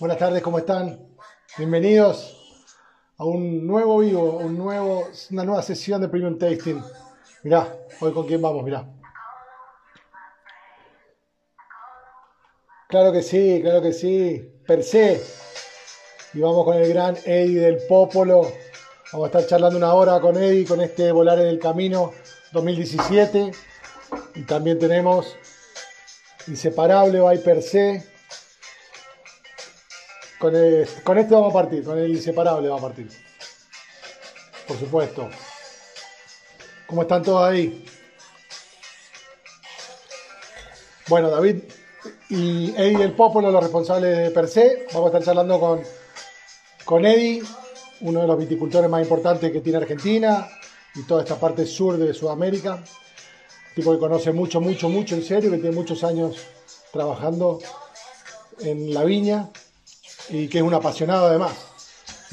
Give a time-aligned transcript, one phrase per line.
[0.00, 0.96] Buenas tardes, ¿cómo están?
[1.56, 2.36] Bienvenidos
[3.16, 6.80] a un nuevo vivo, un nuevo, una nueva sesión de Premium Tasting.
[7.42, 8.88] Mirá, hoy con quién vamos, mirá.
[12.88, 14.62] Claro que sí, claro que sí.
[14.64, 15.20] Per se.
[16.32, 18.42] Y vamos con el gran Eddie del Popolo.
[19.12, 22.12] Vamos a estar charlando una hora con Eddie con este Volar en el Camino
[22.52, 23.50] 2017.
[24.36, 25.34] Y también tenemos
[26.46, 28.17] Inseparable by Per se
[30.38, 30.52] con,
[31.04, 33.08] con este vamos a partir, con el inseparable vamos a partir.
[34.66, 35.28] Por supuesto.
[36.86, 37.84] ¿Cómo están todos ahí?
[41.08, 41.62] Bueno, David
[42.30, 44.86] y Eddie del Popolo, los responsables de Per se.
[44.92, 45.80] Vamos a estar charlando con,
[46.84, 47.42] con Eddie,
[48.02, 50.48] uno de los viticultores más importantes que tiene Argentina
[50.94, 52.82] y toda esta parte sur de Sudamérica.
[53.74, 56.36] tipo que conoce mucho, mucho, mucho en serio, que tiene muchos años
[56.92, 57.58] trabajando
[58.60, 59.50] en la viña
[60.30, 61.52] y que es un apasionado además.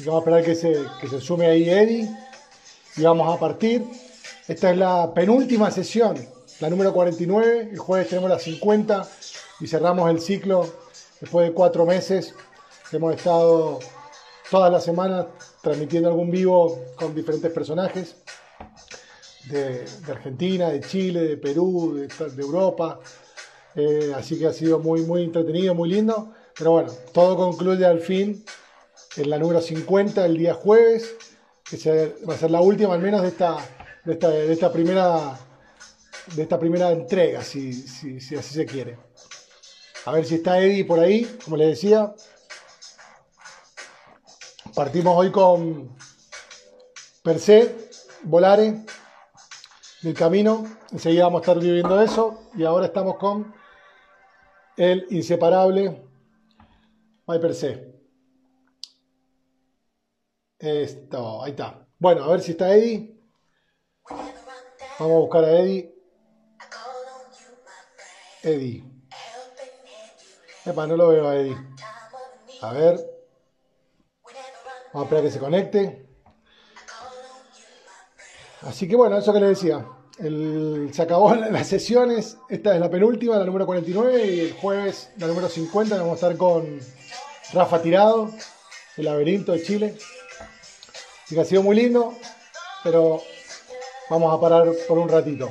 [0.00, 2.10] vamos a esperar que se, que se sume ahí Eddie
[2.96, 3.84] y vamos a partir.
[4.48, 6.16] Esta es la penúltima sesión,
[6.60, 7.70] la número 49.
[7.72, 9.08] El jueves tenemos la 50
[9.60, 10.68] y cerramos el ciclo
[11.20, 12.34] después de cuatro meses.
[12.92, 13.80] Hemos estado
[14.50, 15.26] todas las semanas
[15.62, 18.16] transmitiendo algún vivo con diferentes personajes
[19.50, 23.00] de, Argentina, de Chile, de Perú, de, Europa.
[23.74, 26.32] Eh, así que ha sido muy, muy entretenido, muy lindo.
[26.58, 28.44] Pero bueno, todo concluye al fin
[29.16, 31.14] en la número 50 el día jueves,
[31.68, 33.56] que va a ser la última al menos de esta,
[34.04, 35.38] de esta, primera,
[36.34, 37.84] de esta primera entrega, si,
[38.38, 38.96] así se quiere.
[40.06, 42.14] A ver si está Eddie por ahí, como les decía.
[44.74, 45.96] Partimos hoy con
[47.22, 47.74] Per se,
[48.22, 48.84] Volare,
[50.02, 50.64] del camino.
[50.92, 52.40] Enseguida vamos a estar viviendo eso.
[52.56, 53.52] Y ahora estamos con
[54.76, 56.06] el inseparable
[57.26, 57.96] hay per se.
[60.58, 61.86] Esto, ahí está.
[61.98, 63.14] Bueno, a ver si está Eddie.
[64.08, 65.94] Vamos a buscar a Eddie.
[68.42, 68.84] Eddie.
[70.64, 71.56] Epa, no lo veo a Eddie.
[72.62, 72.96] A ver.
[74.92, 76.08] Vamos a esperar que se conecte.
[78.62, 79.86] Así que bueno, eso que les decía.
[80.92, 82.38] se acabó las sesiones.
[82.48, 84.26] Esta es la penúltima, la número 49.
[84.26, 86.80] Y el jueves, la número 50, vamos a estar con
[87.52, 88.32] Rafa Tirado,
[88.96, 89.94] el laberinto de Chile.
[91.30, 92.14] y que ha sido muy lindo,
[92.84, 93.22] pero
[94.10, 95.50] vamos a parar por un ratito.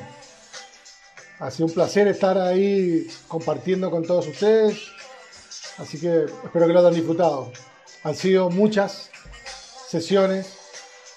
[1.40, 4.78] Ha sido un placer estar ahí compartiendo con todos ustedes.
[5.78, 7.52] Así que espero que lo hayan disfrutado.
[8.04, 9.10] Han sido muchas
[9.90, 10.54] sesiones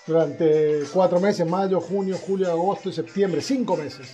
[0.06, 4.08] durante cuatro meses, mayo, junio, julio, agosto y septiembre, cinco meses.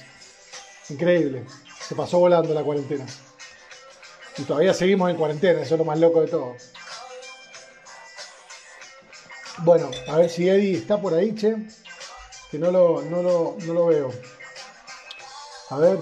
[0.90, 1.44] Increíble.
[1.88, 3.06] Se pasó volando la cuarentena.
[4.36, 6.56] Y todavía seguimos en cuarentena, eso es lo más loco de todo.
[9.58, 11.56] Bueno, a ver si Eddie está por ahí, che.
[12.50, 14.10] Que no lo, no lo, veo.
[15.70, 15.98] A ver,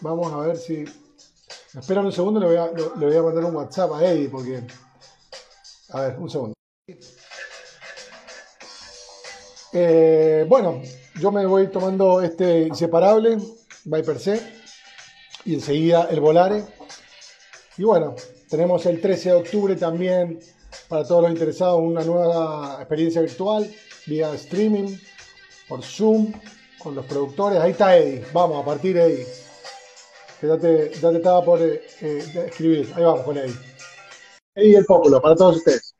[0.00, 0.84] vamos a ver si.
[1.78, 4.66] Espera un segundo, le voy, a, le voy a mandar un WhatsApp a Eddie porque.
[5.90, 6.54] A ver, un segundo.
[9.72, 10.82] Eh, bueno,
[11.20, 13.38] yo me voy tomando este inseparable,
[13.84, 14.40] Viper C,
[15.44, 16.64] y enseguida el Volare.
[17.78, 18.14] Y bueno,
[18.48, 20.40] tenemos el 13 de octubre también
[20.88, 23.70] para todos los interesados una nueva experiencia virtual
[24.06, 24.96] vía streaming
[25.68, 26.32] por Zoom
[26.78, 27.60] con los productores.
[27.60, 28.24] Ahí está Eddie.
[28.32, 29.26] Vamos, a partir Eddie.
[30.40, 32.92] Que ya te, estaba por eh, eh, escribir.
[32.94, 33.56] Ahí vamos con Eddie.
[34.54, 35.94] Eddie el Pópulo, para todos ustedes.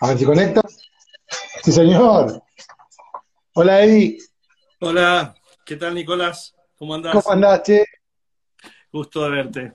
[0.00, 0.62] A ver si conecta.
[1.64, 2.42] Sí, señor.
[3.54, 4.18] Hola, Eddie.
[4.80, 5.34] Hola,
[5.66, 6.54] ¿Qué tal, Nicolás?
[6.76, 7.12] ¿Cómo andás?
[7.12, 7.84] ¿Cómo andás, che?
[8.92, 9.72] Gusto de verte.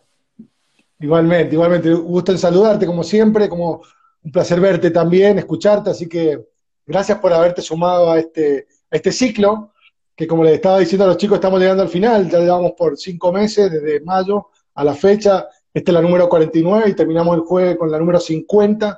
[1.02, 1.94] Igualmente, igualmente.
[1.94, 3.82] Gusto en saludarte, como siempre, como
[4.24, 6.48] un placer verte también, escucharte, así que
[6.86, 9.74] gracias por haberte sumado a este, a este ciclo,
[10.16, 12.98] que como les estaba diciendo a los chicos, estamos llegando al final, ya llevamos por
[12.98, 17.42] cinco meses, desde mayo a la fecha, esta es la número 49 y terminamos el
[17.42, 18.98] jueves con la número 50,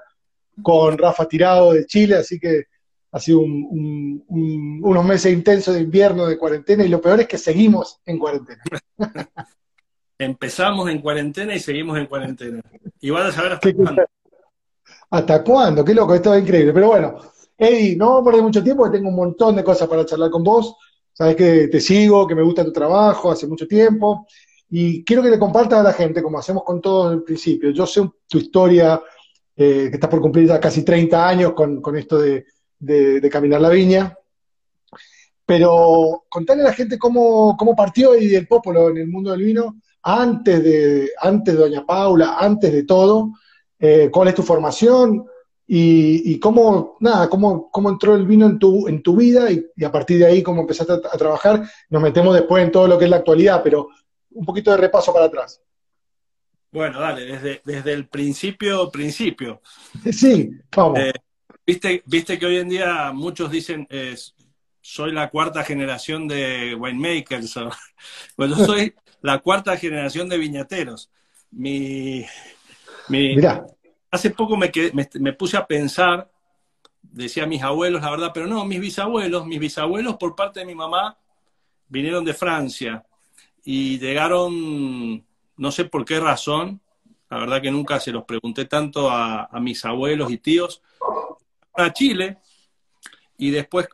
[0.61, 2.65] con Rafa Tirado de Chile, así que
[3.13, 8.01] ha sido unos meses intensos de invierno, de cuarentena, y lo peor es que seguimos
[8.07, 8.63] en cuarentena.
[10.17, 12.59] Empezamos en cuarentena y seguimos en cuarentena.
[12.99, 14.03] Y van a saber hasta cuándo.
[15.11, 15.85] ¿Hasta cuándo?
[15.85, 16.73] Qué loco, esto es increíble.
[16.73, 17.19] Pero bueno,
[17.55, 20.31] Eddie, no vamos a perder mucho tiempo, porque tengo un montón de cosas para charlar
[20.31, 20.75] con vos.
[21.13, 24.25] Sabes que te sigo, que me gusta tu trabajo hace mucho tiempo.
[24.71, 27.69] Y quiero que le compartas a la gente, como hacemos con todos el principio.
[27.69, 28.99] Yo sé tu historia,
[29.55, 32.43] eh, que estás por cumplir ya casi 30 años con esto de,
[32.85, 34.17] de, Caminar la Viña.
[35.45, 39.43] pero contale a la gente cómo, cómo partió y el Popolo en el mundo del
[39.43, 43.31] vino antes de, antes de Doña Paula, antes de todo,
[43.79, 45.25] eh, cuál es tu formación
[45.65, 49.91] y, cómo, nada, cómo, cómo, entró el vino en tu, en tu vida y, a
[49.91, 51.63] partir de ahí cómo empezaste a, trabajar.
[51.89, 53.87] Nos metemos después en todo lo que es la actualidad, pero
[54.31, 55.61] un poquito de repaso para atrás.
[56.71, 59.61] Bueno, dale, desde, desde el principio, principio.
[60.11, 60.99] Sí, vamos.
[60.99, 61.13] Eh,
[61.65, 63.87] viste, viste que hoy en día muchos dicen,
[64.81, 67.55] soy la cuarta generación de winemakers.
[68.37, 71.09] Bueno, yo soy la cuarta generación de viñateros.
[71.51, 72.25] Mi,
[73.07, 73.35] mi,
[74.11, 76.29] Hace poco me, me, puse a pensar,
[77.01, 80.75] decía mis abuelos, la verdad, pero no, mis bisabuelos, mis bisabuelos por parte de mi
[80.75, 81.17] mamá
[81.87, 83.03] vinieron de Francia
[83.63, 85.25] y llegaron,
[85.57, 86.79] no sé por qué razón,
[87.27, 90.83] la verdad que nunca se los pregunté tanto a, a mis abuelos y tíos,
[91.75, 92.37] a Chile
[93.37, 93.87] y después,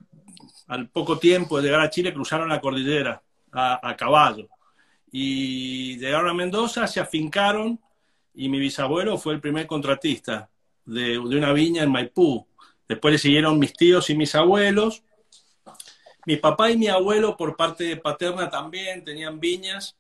[0.68, 3.22] al poco tiempo de llegar a Chile, cruzaron la cordillera
[3.52, 4.50] a, a caballo
[5.12, 7.80] y llegaron a Mendoza, se afincaron
[8.34, 10.50] y mi bisabuelo fue el primer contratista
[10.86, 12.46] de, una viña en Maipú.
[12.88, 15.04] Después le siguieron mis tíos y mis abuelos.
[16.26, 19.96] Mi papá y mi abuelo por parte paterna también tenían viñas.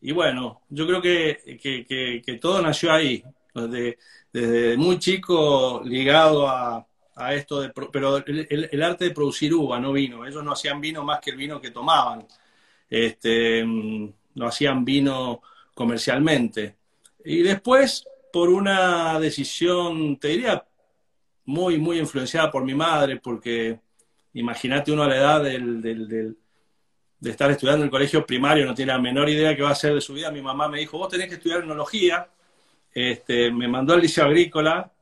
[0.00, 3.24] Y bueno, yo creo que, todo nació ahí,
[3.54, 10.26] desde, muy chico ligado a, esto, de, pero el, arte de producir uva, no vino.
[10.26, 12.26] Ellos no hacían vino más que el vino que tomaban.
[12.90, 15.42] Este, no hacían vino
[15.74, 16.76] comercialmente.
[17.24, 20.64] Y después, por una decisión, te diría,
[21.46, 23.80] muy, muy influenciada por mi madre, porque
[24.34, 26.36] imagínate uno a la edad del,
[27.24, 29.72] de estar estudiando en el colegio primario, no tiene la menor idea qué va a
[29.72, 30.30] hacer de su vida.
[30.30, 32.28] Mi mamá me dijo, vos tenés que estudiar enología.
[32.92, 34.92] Este, me mandó al liceo agrícola,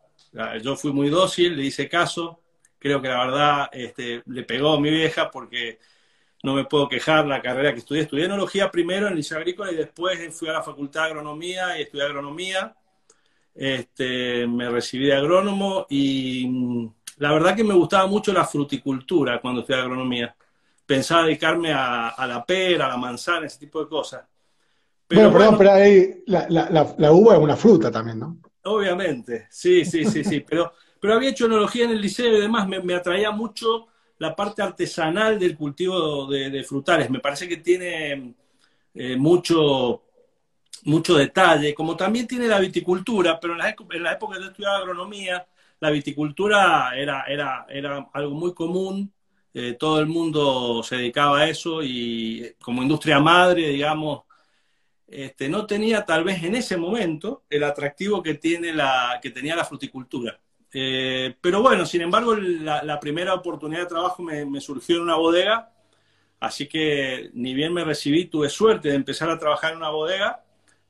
[0.63, 2.41] yo fui muy dócil, le hice caso.
[2.79, 5.79] Creo que la verdad este, le pegó a mi vieja porque
[6.43, 8.03] no me puedo quejar la carrera que estudié.
[8.03, 11.79] Estudié enología primero en el liceo agrícola y después fui a la facultad de agronomía
[11.79, 12.75] y estudié agronomía.
[13.55, 19.41] Este, me recibí de agrónomo y mm, la verdad que me gustaba mucho la fruticultura
[19.41, 20.35] cuando estudié agronomía.
[20.85, 24.25] Pensaba dedicarme a, la pera, a la manzana, ese tipo de cosas.
[25.07, 28.39] Pero, bueno, perdón, pero ahí la, uva es una fruta también, ¿no?
[28.65, 30.41] Obviamente, sí, sí, sí, sí.
[30.49, 33.89] pero, pero había hecho enología en el liceo y demás, me, me atraía mucho
[34.19, 37.11] la parte artesanal del cultivo de, frutales.
[37.11, 38.35] Me parece que tiene
[38.95, 40.03] eh, mucho,
[40.85, 44.51] mucho detalle, como también tiene la viticultura, pero en la, en la época que yo
[44.51, 45.45] estudiaba agronomía,
[45.81, 49.13] la viticultura era, era, era algo muy común,
[49.55, 54.23] eh, todo el mundo se dedicaba a eso y eh, como industria madre, digamos,
[55.13, 59.55] este, no tenía tal vez en ese momento el atractivo que, tiene la, que tenía
[59.55, 60.41] la fruticultura.
[60.73, 65.71] Eh, pero bueno, sin embargo, la, primera oportunidad de trabajo me, surgió en una bodega,
[66.41, 70.43] así que ni bien me recibí, tuve suerte de empezar a trabajar en una bodega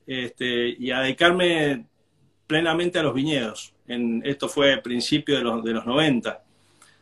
[0.06, 1.86] este, y a dedicarme
[2.46, 3.74] plenamente a los viñedos.
[3.88, 6.44] En, esto fue principio de los, de los 90.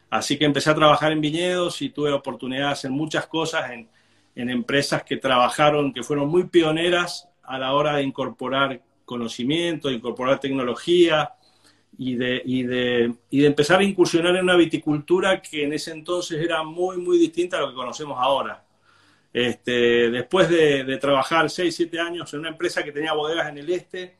[0.08, 3.70] Así que empecé a trabajar en viñedos y tuve la oportunidad de hacer muchas cosas
[3.70, 3.90] en,
[4.34, 9.94] en empresas que trabajaron, que fueron muy pioneras a la hora de incorporar conocimiento, de
[9.94, 11.34] incorporar tecnología,
[12.02, 15.90] y de, y, de, y de empezar a incursionar en una viticultura que en ese
[15.90, 18.64] entonces era muy, muy distinta a lo que conocemos ahora.
[19.32, 23.58] Este, después de, de trabajar 6, 7 años en una empresa que tenía bodegas en
[23.58, 24.16] el este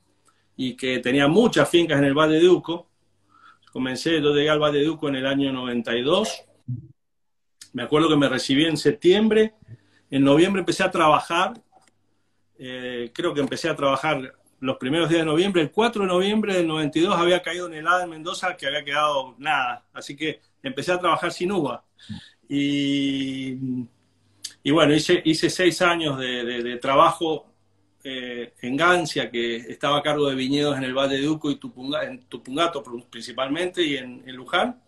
[0.57, 2.87] y que tenía muchas fincas en el Valle de Uco,
[3.73, 6.45] comencé, yo llegué al Valle de Uco en el año 92,
[7.73, 9.55] me acuerdo que me recibí en septiembre,
[10.11, 11.55] en noviembre empecé a trabajar,
[12.59, 15.63] eh, creo que empecé a trabajar los primeros días de noviembre.
[15.63, 19.35] El 4 de noviembre del 92 había caído en helada en Mendoza que había quedado
[19.39, 19.87] nada.
[19.93, 21.85] Así que empecé a trabajar sin uva.
[22.49, 23.55] Y,
[24.71, 27.47] bueno, hice, hice seis años de, trabajo
[28.03, 31.61] eh, en Gancia, que estaba a cargo de viñedos en el Valle de Uco y
[32.03, 34.83] en Tupungato principalmente y en, Luján.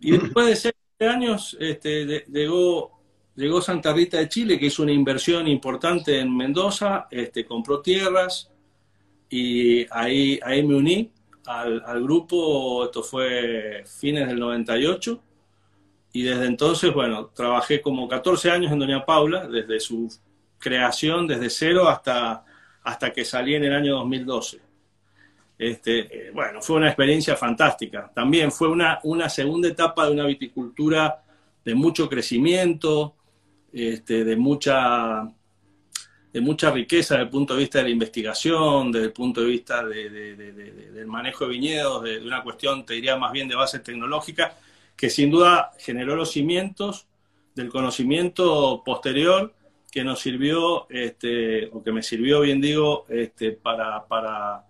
[0.00, 2.99] Y después de seis años este, llegó
[3.40, 8.50] Llegó Santa Rita de Chile, que hizo una inversión importante en Mendoza, este, compró tierras
[9.30, 11.10] y ahí, ahí me uní
[11.46, 15.22] al, grupo, esto fue fines del 98,
[16.12, 20.14] y desde entonces, bueno, trabajé como 14 años en Doña Paula, desde su
[20.58, 22.44] creación, desde cero hasta,
[22.82, 24.60] hasta que salí en el año 2012.
[25.56, 28.12] Este, eh, bueno, fue una experiencia fantástica.
[28.14, 31.24] También fue una, una segunda etapa de una viticultura
[31.64, 33.14] de mucho crecimiento,
[33.72, 35.22] este, de, mucha,
[36.32, 39.46] de mucha riqueza desde el punto de vista de la investigación, desde el punto de
[39.46, 44.56] vista del manejo de viñedos, de, una cuestión, te diría más bien de base tecnológica,
[44.96, 47.06] que sin duda generó los cimientos
[47.54, 49.54] del conocimiento posterior
[49.90, 54.64] que nos sirvió, este, o que me sirvió, bien digo, este, para, para,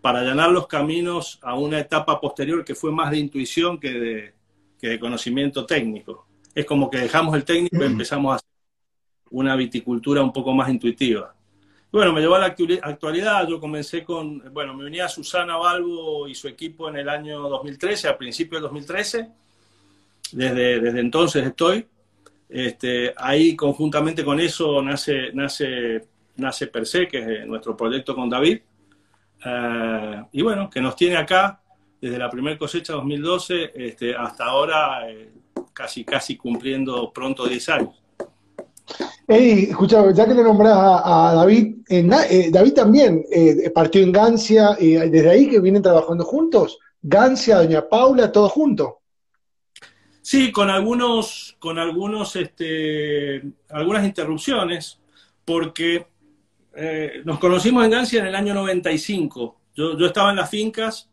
[0.00, 4.34] para allanar los caminos a una etapa posterior que fue más de intuición que de,
[4.80, 6.27] que de conocimiento técnico.
[6.58, 8.48] Es como que dejamos el técnico y empezamos a hacer
[9.30, 11.32] una viticultura un poco más intuitiva.
[11.92, 12.46] Bueno, me llevó a la
[12.82, 17.08] actualidad, yo comencé con, bueno, me unía a Susana Balbo y su equipo en el
[17.08, 19.28] año 2013, a principios del 2013,
[20.32, 21.86] desde, desde entonces estoy.
[22.48, 28.28] Este, ahí conjuntamente con eso nace, nace, nace Per se, que es nuestro proyecto con
[28.28, 28.58] David.
[29.44, 31.62] Eh, y bueno, que nos tiene acá
[32.00, 35.30] desde la primera cosecha 2012 este, hasta ahora, eh,
[35.72, 38.02] casi, casi cumpliendo pronto 10 años.
[39.26, 44.76] Hey, escucha, ya que le nombras a, David, eh, David también eh, partió en Gancia,
[44.78, 49.00] y desde ahí que vienen trabajando juntos, Gancia, Doña Paula, todo junto.
[50.22, 54.98] Sí, con algunos, con algunos, este, algunas interrupciones,
[55.44, 56.06] porque
[56.74, 59.60] eh, nos conocimos en Gancia en el año 95.
[59.74, 61.10] Yo, yo estaba en las fincas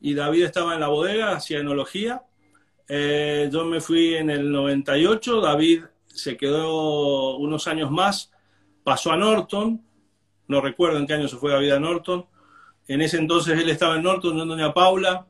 [0.00, 2.22] y David estaba en la bodega, hacía enología.
[2.88, 8.32] Yo me fui en el 98, David se quedó unos años más,
[8.82, 9.82] pasó a Norton,
[10.48, 12.26] no recuerdo en qué año se fue David a Norton,
[12.88, 15.26] en ese entonces él estaba en Norton, yo en Doña Paula,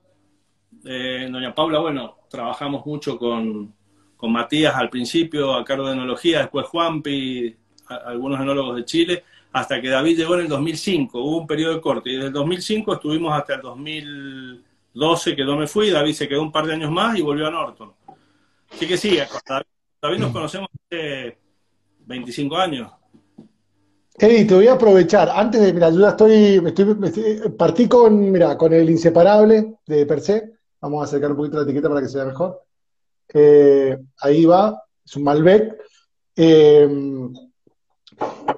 [0.84, 3.74] eh, Doña Paula, bueno, trabajamos mucho con,
[4.16, 7.56] con, Matías al principio a cargo de enología, después Juanpi,
[7.88, 11.80] algunos enólogos de Chile, hasta que David llegó en el 2005, hubo un periodo de
[11.80, 14.62] corte, y desde el 2005 estuvimos hasta el
[14.98, 17.46] 2012 que yo me fui, David se quedó un par de años más y volvió
[17.46, 17.92] a Norton.
[18.70, 19.18] Así que sí,
[20.02, 21.38] David nos conocemos hace
[22.06, 22.90] 25 años.
[24.18, 25.28] Eddie, te voy a aprovechar.
[25.28, 30.20] Antes de, mira, yo ya estoy, estoy, partí con, mira, con el inseparable de per
[30.20, 30.54] se.
[30.80, 32.62] Vamos a acercar un poquito la etiqueta para que se vea mejor.
[33.32, 35.76] Eh, ahí va, es un Malbec.
[36.34, 36.88] Eh,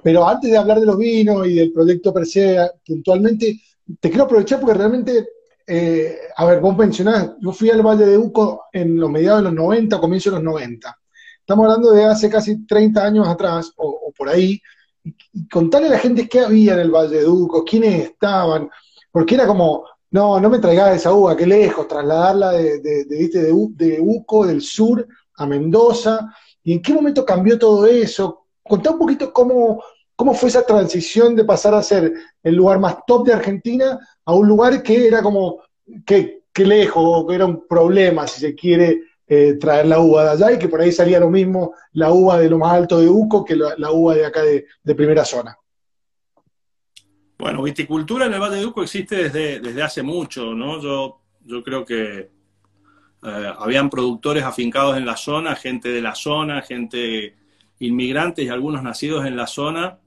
[0.03, 3.61] pero antes de hablar de los vinos y del proyecto per se, puntualmente,
[3.99, 5.27] te quiero aprovechar porque realmente,
[5.67, 9.45] eh, a ver, vos mencionás, yo fui al Valle de Uco en los mediados de
[9.45, 10.97] los 90, comienzo de los 90.
[11.39, 14.61] Estamos hablando de hace casi 30 años atrás, o, por ahí,
[15.03, 15.13] y,
[15.53, 18.69] a la gente qué había en el Valle de Duco, quiénes estaban,
[19.11, 24.61] porque era como, no, no me traigas esa uva, qué lejos, trasladarla de, Uco, del
[24.61, 28.45] sur, a Mendoza, y en qué momento cambió todo eso.
[28.61, 29.81] Contá un poquito cómo,
[30.15, 32.13] cómo fue esa transición de pasar a ser
[32.43, 35.61] el lugar más top de Argentina a un lugar que era como,
[36.05, 39.01] que, que lejos, que era un problema, si se quiere,
[39.33, 42.37] eh, traer la uva de allá y que por ahí salía lo mismo la uva
[42.37, 45.57] de lo más alto de Uco que la, uva de acá de, primera zona.
[47.37, 50.81] Bueno, viticultura en el Valle de Uco existe desde, desde hace mucho, ¿no?
[50.81, 52.29] Yo, yo creo que
[53.23, 57.35] eh, habían productores afincados en la zona, gente de la zona, gente
[57.79, 59.97] inmigrantes y algunos nacidos en la zona,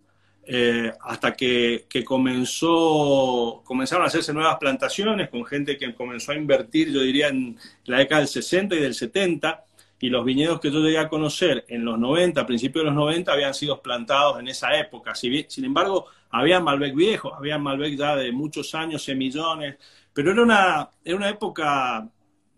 [0.46, 6.92] eh, hasta que, comenzó, comenzaron a hacerse nuevas plantaciones con gente que comenzó a invertir,
[6.92, 9.64] yo diría, en la década del 60 y del 70,
[10.00, 12.94] y los viñedos que yo llegué a conocer en los 90, a principios de los
[12.94, 15.14] 90, habían sido plantados en esa época.
[15.14, 19.76] sin embargo, había Malbec viejos, había Malbec ya de muchos años, semillones,
[20.12, 22.06] pero era una, era una época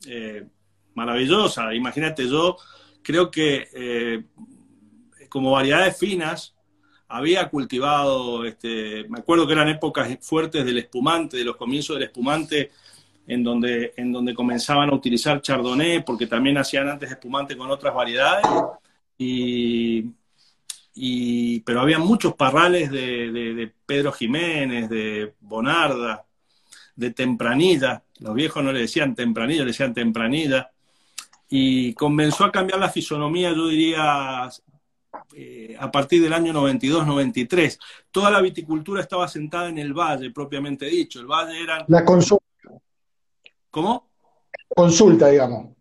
[0.09, 0.45] eh,
[0.95, 1.73] maravillosa.
[1.73, 2.57] Imagínate, yo
[3.03, 4.25] creo que eh,
[5.29, 6.56] como variedades finas,
[7.09, 12.05] había cultivado, este, me acuerdo que eran épocas fuertes del espumante, de los comienzos del
[12.05, 12.71] espumante,
[13.27, 17.95] en donde, en donde comenzaban a utilizar chardonnay, porque también hacían antes espumante con otras
[17.95, 18.47] variedades,
[19.19, 20.11] y,
[21.61, 26.25] pero había muchos parrales de, Pedro Jiménez, de Bonarda,
[26.95, 30.71] de Tempranilla, los viejos no le decían Tempranilla, le decían Tempranilla,
[31.49, 34.49] y comenzó a cambiar la fisonomía, yo diría,
[35.35, 37.79] eh, a partir del año 92-93.
[38.11, 41.21] Toda la viticultura estaba sentada en el valle, propiamente dicho.
[41.21, 41.85] El valle era...
[41.89, 42.45] La consulta.
[43.71, 44.11] ¿Cómo?
[44.69, 45.77] Consulta, digamos.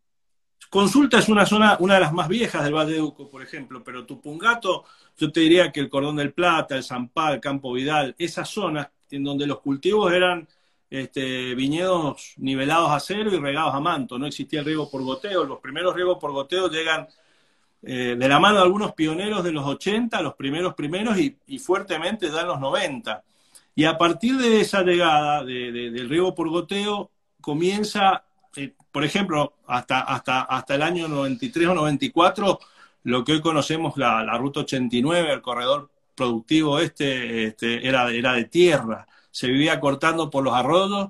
[0.70, 3.82] Consulta es una zona, una de las más viejas del Valle de Uco, por ejemplo,
[3.82, 4.84] pero Tupungato,
[5.16, 8.90] yo te diría que el Cordón del Plata, el Zampá, el Campo Vidal, esas zonas
[9.10, 10.46] en donde los cultivos eran
[10.90, 15.46] este, viñedos nivelados a cero y regados a manto, no existía el riego por goteo,
[15.46, 17.08] los primeros riegos por goteo llegan
[17.88, 22.32] eh, de la mano de algunos pioneros de los 80, los primeros primeros y, fuertemente
[22.32, 23.24] ya en los 90.
[23.76, 27.12] Y a partir de esa llegada del riego por goteo,
[27.42, 28.24] comienza,
[28.56, 32.60] eh, por ejemplo, hasta, hasta, hasta el año 93 o 94,
[33.04, 38.34] lo que hoy conocemos la, la Ruta 89, el corredor productivo este, este era, era
[38.34, 41.10] de tierra, se vivía cortando por los arroyos,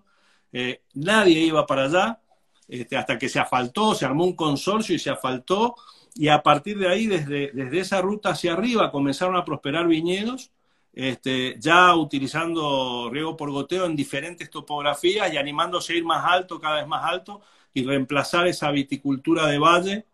[0.51, 2.20] eh, nadie iba para allá,
[2.67, 5.75] este, hasta que se asfaltó, se armó un consorcio y se asfaltó,
[6.15, 10.51] y a partir de ahí, desde, desde esa ruta hacia arriba, comenzaron a prosperar viñedos,
[10.93, 16.60] este, ya utilizando riego por goteo en diferentes topografías y animándose a ir más alto,
[16.60, 17.41] cada vez más alto,
[17.74, 20.05] y reemplazar esa viticultura de valle,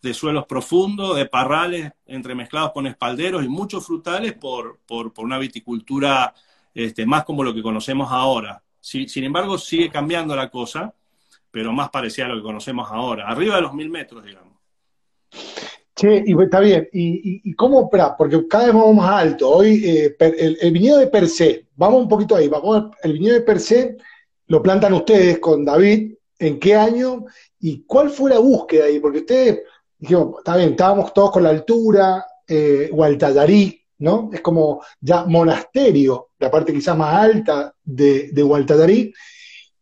[0.00, 6.34] de suelos profundos, de parrales entremezclados con espalderos y muchos frutales por, por, una viticultura
[6.74, 8.62] este, más como lo que conocemos ahora.
[8.80, 10.94] sin embargo, sigue cambiando la cosa,
[11.50, 14.51] pero más parecida a lo que conocemos ahora, arriba de los mil metros, digamos.
[15.94, 17.90] Che, y está bien, ¿y, cómo?
[17.90, 19.50] porque cada vez vamos más alto.
[19.50, 23.42] Hoy, eh, el, viñedo de per se, vamos un poquito ahí, vamos, el viñedo de
[23.42, 23.96] per se
[24.46, 27.26] lo plantan ustedes con David, ¿en qué año?
[27.60, 29.00] ¿Y cuál fue la búsqueda ahí?
[29.00, 29.60] Porque ustedes,
[29.98, 32.90] dijimos, está bien, estábamos todos con la altura, eh,
[33.98, 34.30] ¿no?
[34.32, 39.12] Es como ya monasterio, la parte quizás más alta de, de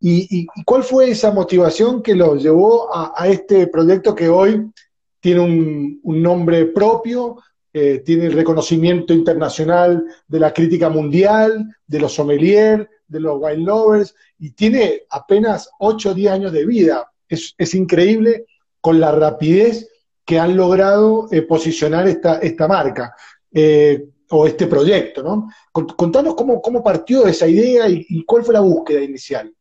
[0.03, 4.71] ¿Y, cuál fue esa motivación que los llevó a, este proyecto que hoy
[5.21, 7.37] tiene un, nombre propio,
[7.73, 13.65] eh, tiene el reconocimiento internacional de la crítica mundial, de los sommeliers, de los wine
[13.65, 17.11] lovers, y tiene apenas 8 o 10 años de vida.
[17.29, 18.47] Es, increíble
[18.81, 19.89] con la rapidez
[20.25, 23.15] que han logrado eh, posicionar esta, esta marca.
[23.53, 25.51] Eh, o este proyecto, ¿no?
[25.73, 29.53] Contanos cómo, cómo partió esa idea y, cuál fue la búsqueda inicial.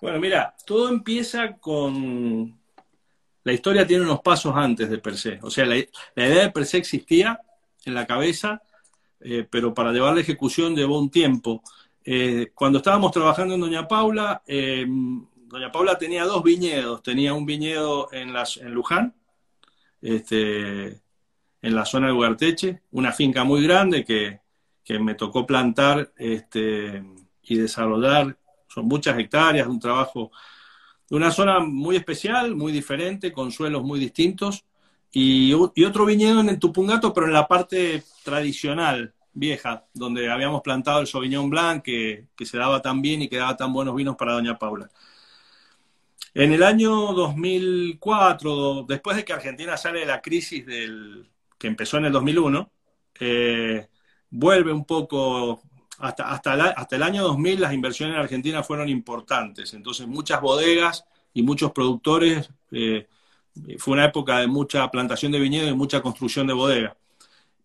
[0.00, 2.57] Bueno, mira, todo empieza con...
[3.44, 5.38] La historia tiene unos pasos antes de per se.
[5.42, 7.40] O sea, la, idea de per se existía
[7.84, 8.62] en la cabeza,
[9.20, 11.62] eh, pero para llevar la ejecución llevó un tiempo.
[12.04, 17.02] Eh, cuando estábamos trabajando en Doña Paula, eh, Doña Paula tenía dos viñedos.
[17.02, 18.34] Tenía un viñedo en,
[18.72, 19.14] Luján,
[20.02, 21.00] este,
[21.62, 24.40] en la zona de Ugarteche, una finca muy grande que,
[25.00, 27.04] me tocó plantar este,
[27.42, 28.38] y desarrollar.
[28.68, 30.30] Son muchas hectáreas, un trabajo
[31.10, 34.64] una zona muy especial, muy diferente, con suelos muy distintos.
[35.10, 41.00] Y, otro viñedo en el Tupungato, pero en la parte tradicional, vieja, donde habíamos plantado
[41.00, 44.34] el Sauvignon Blanc, que, se daba tan bien y que daba tan buenos vinos para
[44.34, 44.90] Doña Paula.
[46.34, 51.26] En el año 2004, después de que Argentina sale de la crisis del,
[51.58, 52.70] que empezó en el 2001,
[53.20, 53.88] eh,
[54.30, 55.62] vuelve un poco,
[55.98, 61.04] hasta, hasta, hasta el año 2000 las inversiones en Argentina fueron importantes, entonces muchas bodegas
[61.34, 63.06] y muchos productores, eh,
[63.78, 66.96] fue una época de mucha plantación de viñedos y mucha construcción de bodegas.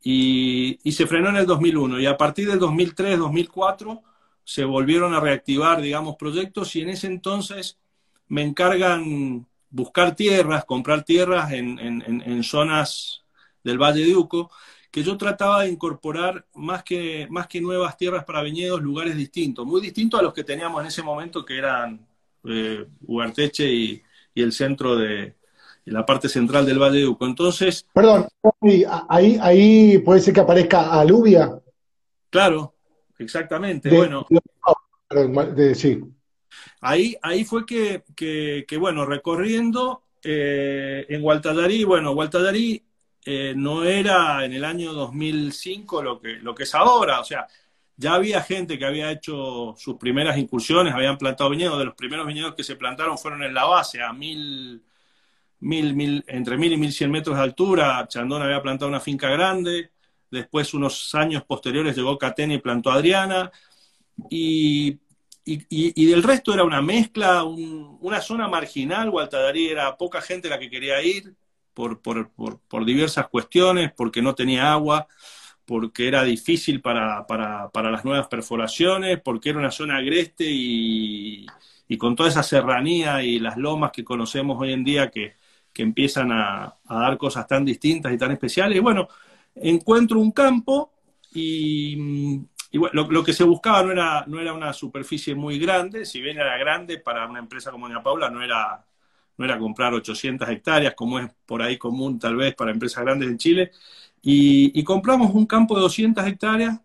[0.01, 4.01] Y, y, se frenó en el 2001 y a partir del 2003, 2004
[4.43, 7.79] se volvieron a reactivar, digamos, proyectos y en ese entonces
[8.27, 13.23] me encargan buscar tierras, comprar tierras en, en, en zonas
[13.63, 14.51] del Valle de Uco,
[14.93, 19.65] que yo trataba de incorporar más que, más que nuevas tierras para viñedos, lugares distintos,
[19.65, 22.05] muy distintos a los que teníamos en ese momento, que eran
[22.43, 24.03] eh, Ugarteche y,
[24.35, 25.33] el centro de
[25.85, 27.25] la parte central del Valle de Uco.
[27.25, 27.87] Entonces.
[27.91, 28.27] Perdón,
[29.09, 31.59] ahí, ahí puede ser que aparezca aluvia.
[32.29, 32.75] Claro,
[33.17, 33.89] exactamente.
[33.89, 34.27] bueno.
[35.73, 36.03] sí.
[36.81, 42.83] Ahí, ahí fue que, que, bueno, recorriendo eh, en Gualtallarí, bueno, Gualtallarí
[43.25, 47.21] eh, no era en el año 2005 lo que, lo que es ahora.
[47.21, 47.47] O sea,
[47.95, 51.79] ya había gente que había hecho sus primeras incursiones, habían plantado viñedos.
[51.79, 54.83] De los primeros viñedos que se plantaron fueron en la base, a mil,
[55.61, 58.05] mil, mil, entre mil y mil cien metros de altura.
[58.07, 59.91] Chandón había plantado una finca grande.
[60.29, 63.51] Después, unos años posteriores, llegó Catena y plantó Adriana.
[64.29, 64.99] Y,
[65.45, 69.11] y, del resto era una mezcla, una zona marginal.
[69.11, 71.35] Gualtadarí era poca gente la que quería ir
[71.73, 75.07] por, por, por, diversas cuestiones, porque no tenía agua,
[75.65, 81.45] porque era difícil para, para, para, las nuevas perforaciones, porque era una zona agreste y,
[81.87, 85.35] y, con toda esa serranía y las lomas que conocemos hoy en día que,
[85.73, 88.77] que empiezan a, a, dar cosas tan distintas y tan especiales.
[88.77, 89.07] Y bueno,
[89.55, 90.91] encuentro un campo
[91.33, 91.95] y,
[92.71, 96.05] y bueno, lo, lo, que se buscaba no era, no era una superficie muy grande,
[96.05, 98.85] si bien era grande para una empresa como Doña Paula, no era,
[99.37, 103.29] no era comprar 800 hectáreas, como es por ahí común tal vez para empresas grandes
[103.29, 103.71] en Chile,
[104.21, 106.79] y, compramos un campo de 200 hectáreas,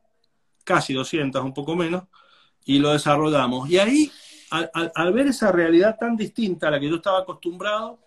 [0.65, 2.05] casi 200, un poco menos,
[2.65, 3.71] y lo desarrollamos.
[3.71, 4.11] Y ahí,
[4.51, 8.01] al, ver esa realidad tan distinta a la que yo estaba acostumbrado,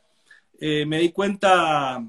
[0.59, 2.03] eh, me di cuenta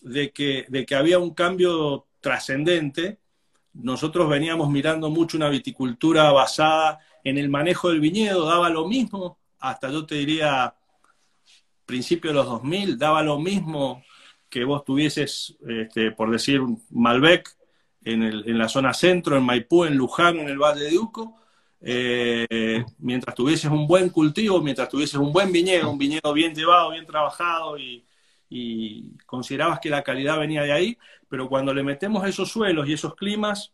[0.00, 3.18] de que, de que había un cambio trascendente.
[3.74, 9.38] Nosotros veníamos mirando mucho una viticultura basada en el manejo del viñedo, daba lo mismo,
[9.60, 10.74] hasta yo te diría
[11.84, 14.02] principio de los 2000 daba lo mismo
[14.48, 17.56] que vos tuvieses, este, por decir, Malbec
[18.04, 21.40] en, la zona centro, en Maipú, en Luján, en el Valle de Uco,
[21.80, 26.90] eh, mientras tuvieses un buen cultivo, mientras tuvieses un buen viñedo, un viñedo bien llevado,
[26.90, 28.04] bien trabajado y,
[29.26, 30.96] considerabas que la calidad venía de ahí,
[31.28, 33.72] pero cuando le metemos esos suelos y esos climas,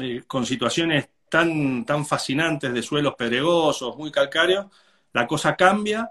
[0.00, 4.66] eh, con situaciones tan, tan fascinantes de suelos pedregosos, muy calcáreos,
[5.12, 6.10] la cosa cambia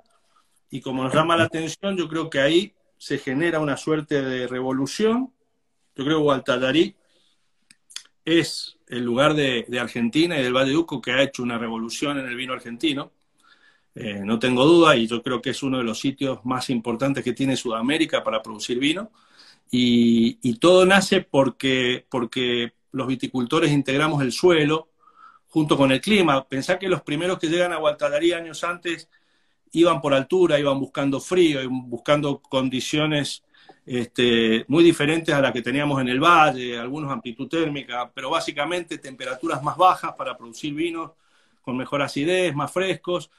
[0.69, 4.47] y como nos llama la atención, yo creo que ahí se genera una suerte de
[4.47, 5.32] revolución.
[5.95, 6.95] Yo creo que Gualtadarí
[8.23, 12.28] es el lugar de, Argentina y del Valle Duco que ha hecho una revolución en
[12.28, 13.12] el vino argentino.
[13.93, 17.23] Eh, no tengo duda y yo creo que es uno de los sitios más importantes
[17.23, 19.12] que tiene Sudamérica para producir vino.
[19.71, 24.89] Y, todo nace porque, porque los viticultores integramos el suelo
[25.47, 26.47] junto con el clima.
[26.47, 29.10] Pensá que los primeros que llegan a Gualtadarí años antes
[29.75, 33.43] iban por altura, iban buscando frío, iban buscando condiciones
[33.85, 38.97] este, muy diferentes a las que teníamos en el valle, algunos amplitud térmica, pero básicamente
[38.97, 41.11] temperaturas más bajas para producir vinos
[41.61, 43.29] con mejor acidez, más frescos,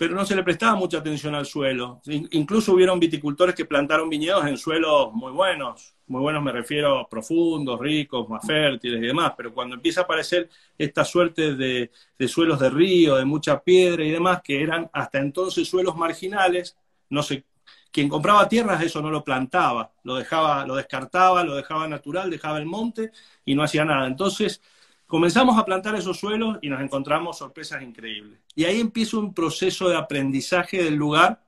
[0.00, 2.00] pero no se le prestaba mucha atención al suelo.
[2.06, 7.78] Incluso hubieron viticultores que plantaron viñedos en suelos muy buenos, muy buenos me refiero profundos,
[7.78, 12.58] ricos, más fértiles y demás, pero cuando empieza a aparecer esta suerte de, de suelos
[12.60, 16.78] de río, de mucha piedra y demás, que eran hasta entonces suelos marginales,
[17.10, 17.44] no sé,
[17.92, 22.56] quien compraba tierras eso no lo plantaba, lo dejaba, lo descartaba, lo dejaba natural, dejaba
[22.56, 23.12] el monte
[23.44, 24.06] y no hacía nada.
[24.06, 24.62] Entonces,
[25.10, 28.38] comenzamos a plantar esos suelos y nos encontramos sorpresas increíbles.
[28.54, 31.42] Y ahí empieza un proceso de aprendizaje del lugar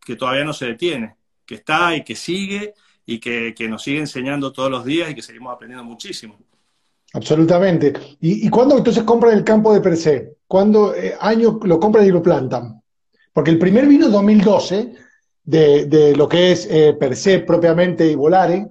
[0.00, 2.72] que todavía no se detiene, que está y que sigue
[3.04, 6.38] y que, nos sigue enseñando todos los días y que seguimos aprendiendo muchísimo.
[7.12, 7.92] Absolutamente.
[8.20, 10.38] ¿Y, cuándo entonces compran el campo de per se?
[10.46, 12.82] ¿Cuándo eh, año lo compran y lo plantan?
[13.30, 14.94] Porque el primer vino es 2012
[15.44, 18.66] de, lo que es eh, per propiamente y Volare,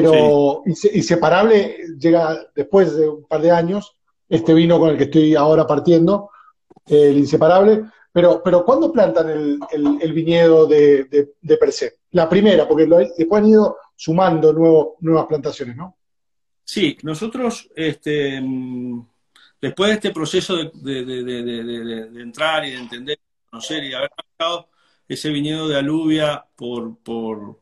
[0.00, 3.96] pero inseparable llega después de un par de años,
[4.28, 6.30] este vino con el que estoy ahora partiendo,
[6.86, 11.98] el inseparable, pero, pero ¿cuándo plantan el, viñedo de, de, per se?
[12.10, 15.96] La primera, porque después han ido sumando nuevo, nuevas plantaciones, ¿no?
[16.64, 18.42] Sí, nosotros, este,
[19.60, 24.68] después de este proceso de, entrar y de entender, conocer y haber trabajado,
[25.06, 27.60] ese viñedo de aluvia por, por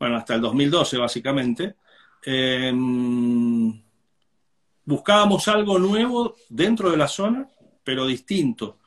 [0.00, 1.76] bueno, hasta el 2012 básicamente,
[2.24, 3.82] em,
[4.84, 7.46] buscábamos algo nuevo dentro de la zona,
[7.84, 8.78] pero distinto,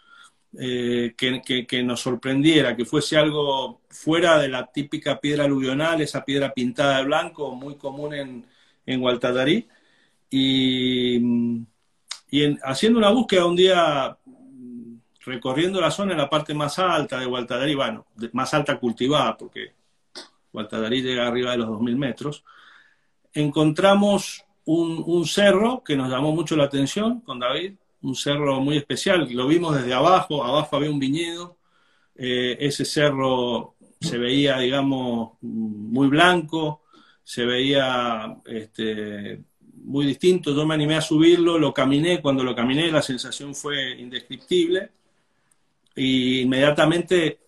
[0.60, 6.52] eh, que, nos sorprendiera, que fuese algo fuera de la típica piedra aluvional, esa piedra
[6.54, 8.46] pintada de blanco, muy común en,
[8.86, 9.68] en.
[10.32, 11.18] Y,
[12.32, 14.18] y haciendo una búsqueda un día
[15.26, 19.83] recorriendo la zona en la parte más alta de Gualtadarí, bueno, más alta cultivada, porque
[20.54, 22.46] Gualtadarí llega arriba de los 2.000 metros,
[23.34, 29.28] encontramos un, cerro que nos llamó mucho la atención con David, un cerro muy especial,
[29.32, 31.58] lo vimos desde abajo, abajo había un viñedo,
[32.16, 36.84] eh, ese cerro se veía, digamos, muy blanco,
[37.24, 39.42] se veía este,
[39.84, 44.00] muy distinto, yo me animé a subirlo, lo caminé, cuando lo caminé la sensación fue
[44.00, 44.92] indescriptible,
[45.96, 47.40] y inmediatamente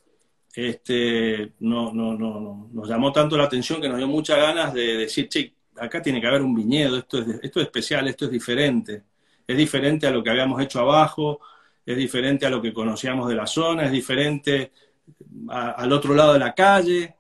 [0.56, 4.98] este, no, no, no, nos llamó tanto la atención que nos dio muchas ganas de
[4.98, 8.32] decir, che, acá tiene que haber un viñedo, esto es, esto es especial, esto es
[8.32, 9.04] diferente.
[9.46, 11.40] Es diferente a lo que habíamos hecho abajo,
[11.86, 14.72] es diferente a lo que conocíamos de la zona, es diferente
[15.50, 17.16] al otro lado de la calle.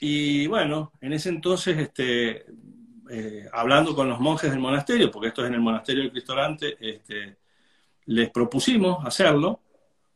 [0.00, 2.46] Y bueno, en ese entonces, este,
[3.10, 6.34] eh, hablando con los monjes del monasterio, porque esto es en el monasterio del Cristo
[6.80, 7.36] este,
[8.06, 9.60] les propusimos hacerlo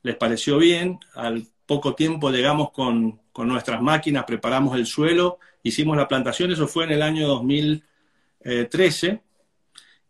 [0.06, 6.08] les pareció bien, al poco tiempo llegamos con, nuestras máquinas, preparamos el suelo, hicimos la
[6.08, 9.20] plantación, eso fue en el año 2013,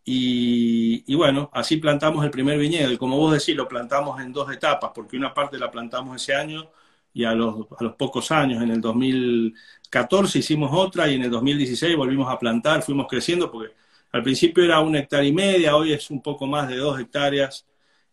[0.09, 4.53] y, bueno, así plantamos el primer viñedo, y como vos decís, lo plantamos en dos
[4.53, 6.71] etapas, porque una parte la plantamos ese año,
[7.13, 11.31] y a los, a los pocos años, en el 2014 hicimos otra, y en el
[11.31, 13.75] 2016 volvimos a plantar, fuimos creciendo, porque
[14.13, 17.67] al principio era un hectárea y media, hoy es un poco más de dos hectáreas,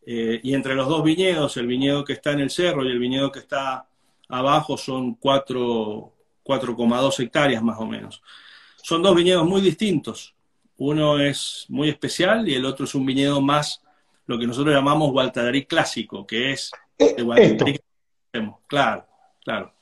[0.05, 2.99] eh, y entre los dos viñedos, el viñedo que está en el cerro y el
[2.99, 3.87] viñedo que está
[4.29, 8.21] abajo, son 4,2 hectáreas más o menos.
[8.81, 10.35] Son dos viñedos muy distintos.
[10.77, 13.81] Uno es muy especial y el otro es un viñedo más,
[14.25, 17.81] lo que nosotros llamamos Gualtadarí clásico, que es eh, de.
[18.67, 19.07] Claro,
[19.43, 19.73] claro.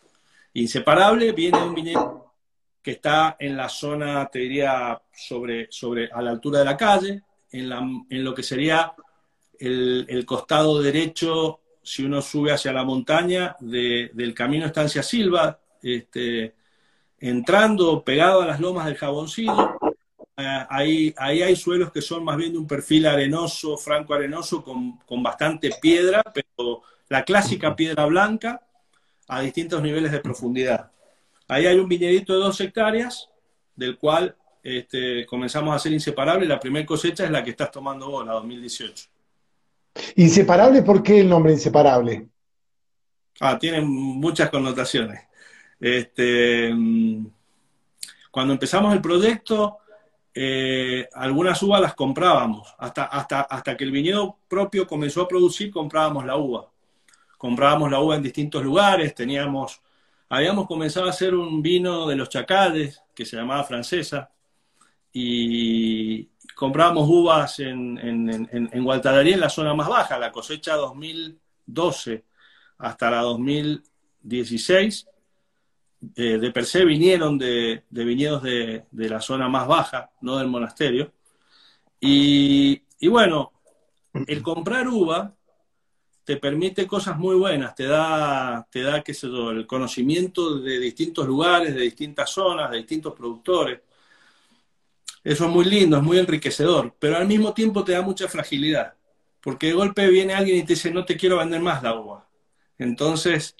[0.53, 2.33] Inseparable viene un viñedo
[2.81, 7.21] que está en la zona, te diría, sobre, sobre a la altura de la calle,
[7.51, 8.93] en, la, en lo que sería
[9.61, 16.55] el, costado derecho, si uno sube hacia la montaña, del camino Estancia Silva, este,
[17.19, 19.77] entrando pegado a las lomas del Jaboncillo,
[20.37, 24.63] eh, ahí, ahí hay suelos que son más bien de un perfil arenoso, franco arenoso,
[24.63, 28.65] con, con bastante piedra, pero la clásica piedra blanca
[29.27, 30.91] a distintos niveles de profundidad.
[31.47, 33.29] Ahí hay un viñedito de dos hectáreas,
[33.75, 36.47] del cual este, comenzamos a ser inseparables.
[36.47, 39.09] La primera cosecha es la que estás tomando vos, la 2018.
[40.15, 40.81] ¿Inseparable?
[40.83, 42.27] ¿Por qué el nombre inseparable?
[43.39, 45.21] Ah, tiene muchas connotaciones.
[45.79, 47.25] Este, mm,
[48.29, 49.79] cuando empezamos el proyecto,
[50.33, 52.73] eh, algunas uvas las comprábamos.
[52.77, 56.71] Hasta, hasta, hasta que el viñedo propio comenzó a producir, comprábamos la uva.
[57.37, 59.81] Comprábamos la uva en distintos lugares, teníamos,
[60.29, 64.29] habíamos comenzado a hacer un vino de los chacales, que se llamaba francesa,
[65.11, 66.29] y
[66.61, 72.23] comprábamos uvas en, en, en, en en la zona más baja, la cosecha 2012
[72.77, 75.07] hasta la 2016,
[76.15, 80.37] eh, de per se vinieron de, de viñedos de, de, la zona más baja, no
[80.37, 81.11] del monasterio.
[81.99, 83.53] Y, y, bueno,
[84.27, 85.33] el comprar uva
[86.23, 91.25] te permite cosas muy buenas, te da, te da qué sé el conocimiento de distintos
[91.25, 93.79] lugares, de distintas zonas, de distintos productores.
[95.23, 98.95] Eso es muy lindo, es muy enriquecedor, pero al mismo tiempo te da mucha fragilidad,
[99.41, 102.27] porque de golpe viene alguien y te dice, no te quiero vender más la uva.
[102.77, 103.55] Entonces,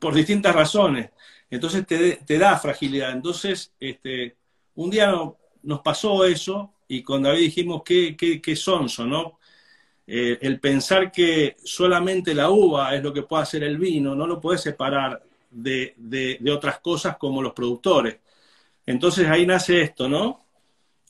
[0.00, 1.10] por distintas razones,
[1.50, 3.12] entonces te, te da fragilidad.
[3.12, 4.36] Entonces, este,
[4.76, 9.38] un día no, nos pasó eso y con David dijimos, qué, qué, qué sonso, ¿no?
[10.06, 14.26] Eh, el pensar que solamente la uva es lo que puede hacer el vino, no
[14.26, 18.18] lo puedes separar de, de otras cosas como los productores.
[18.86, 20.45] Entonces ahí nace esto, ¿no?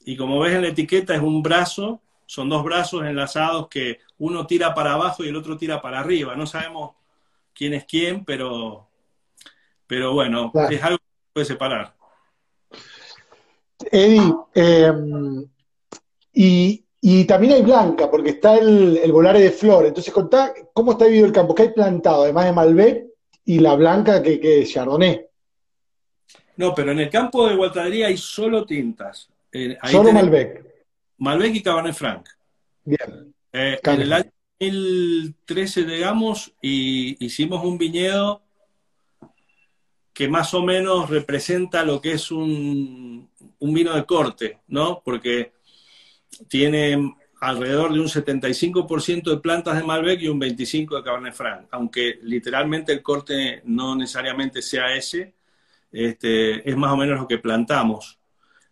[0.08, 4.46] Y como ves en la etiqueta es un brazo, son dos brazos enlazados que uno
[4.46, 6.36] tira para abajo y el otro tira para arriba.
[6.36, 6.92] No sabemos
[7.52, 8.86] quién es quién, pero,
[9.84, 10.70] pero bueno, claro.
[10.70, 11.92] es algo que puede separar.
[13.90, 14.92] Eddie, eh,
[16.34, 19.86] y, y, también hay blanca, porque está el, el volare de flor.
[19.86, 23.06] Entonces, contá cómo está vivido el campo, qué hay plantado, además de Malbec
[23.44, 25.26] y la blanca que, que es Chardonnay.
[26.58, 29.30] No, pero en el campo de Guatadería hay solo tintas.
[29.56, 30.64] Eh, solo Malbec.
[31.18, 32.28] Malbec y Cabernet Franc.
[32.84, 33.34] Bien.
[33.52, 38.42] Eh, en el año 2013 llegamos y hicimos un viñedo
[40.12, 45.02] que más o menos representa lo que es un, un, vino de corte, ¿no?
[45.04, 45.52] Porque
[46.48, 51.68] tiene alrededor de un 75% de plantas de Malbec y un 25% de Cabernet Franc,
[51.70, 55.34] aunque literalmente el corte no necesariamente sea ese,
[55.92, 58.18] este, es más o menos lo que plantamos.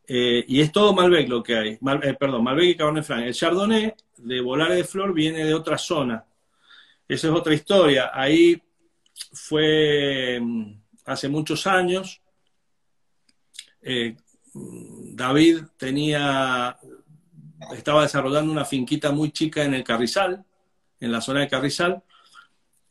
[0.07, 3.25] Eh, y es todo Malbec lo que hay, Mal, eh, perdón, Malbec y Cabernet Franc.
[3.25, 6.25] El Chardonnay de Volare de Flor viene de otra zona.
[7.09, 8.11] Esa es otra historia.
[8.13, 8.61] Ahí
[9.33, 10.41] fue
[11.05, 12.21] hace muchos años.
[13.83, 14.17] Eh,
[14.55, 16.79] David tenía,
[17.75, 20.45] estaba desarrollando una finquita muy chica en el Carrizal,
[21.01, 22.03] en la zona de Carrizal,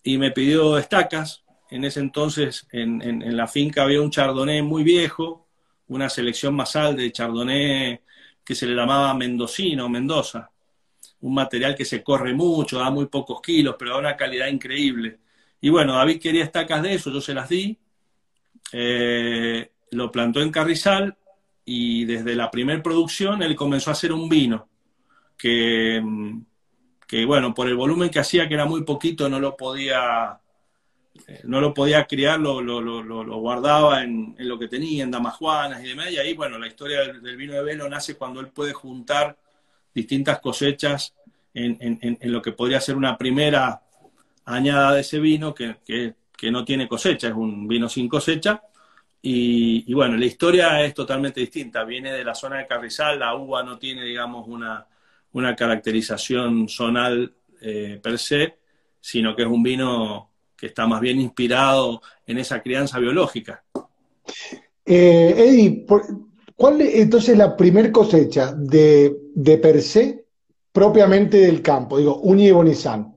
[0.04, 1.44] y me pidió estacas.
[1.72, 5.43] En ese entonces en, en, en la finca había un chardonnay muy viejo,
[5.88, 8.00] una selección masal de chardonnay
[8.44, 10.50] que se le llamaba mendocino, Mendoza.
[11.22, 15.20] Un material que se corre mucho, da muy pocos kilos, pero da una calidad increíble.
[15.62, 17.78] Y bueno, David quería estacas de eso, yo se las di,
[18.74, 21.16] eh, lo plantó en Carrizal
[21.64, 24.68] y desde la primera producción él comenzó a hacer un vino
[25.38, 26.04] que,
[27.08, 30.40] que, bueno, por el volumen que hacía, que era muy poquito, no lo podía,
[31.44, 36.12] no lo podía criar, lo, lo, guardaba en, lo que tenía, en damajuanas y demás,
[36.12, 39.38] y ahí, bueno, la historia del, vino de velo nace cuando él puede juntar
[39.94, 41.14] distintas cosechas
[41.54, 43.82] en, en, en lo que podría ser una primera
[44.46, 48.62] añada de ese vino, que, que que no tiene cosecha, es un vino sin cosecha.
[49.22, 51.86] Y, y, bueno, la historia es totalmente distinta.
[51.86, 54.86] Viene de la zona de Carrizal, la uva no tiene, digamos, una,
[55.32, 58.58] una caracterización zonal eh, per se,
[59.00, 60.32] sino que es un vino
[60.64, 63.66] que está más bien inspirado en esa crianza biológica.
[64.86, 65.86] Eh, Eddie,
[66.56, 70.24] ¿cuál es entonces la primer cosecha de, de per se
[70.72, 71.98] propiamente del campo?
[71.98, 73.14] Digo, Uni y Bonizán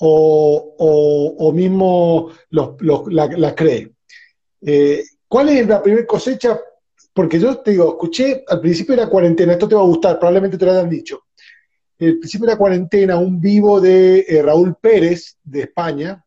[0.00, 3.90] o, o, o mismo los, los, la, la, CRE.
[4.60, 6.60] Eh, ¿Cuál es la primera cosecha?
[7.14, 10.58] Porque yo te digo, escuché, al principio era cuarentena, esto te va a gustar, probablemente
[10.58, 11.22] te lo hayan dicho.
[11.98, 16.22] El principio era cuarentena, un vivo de eh, Raúl Pérez, de España,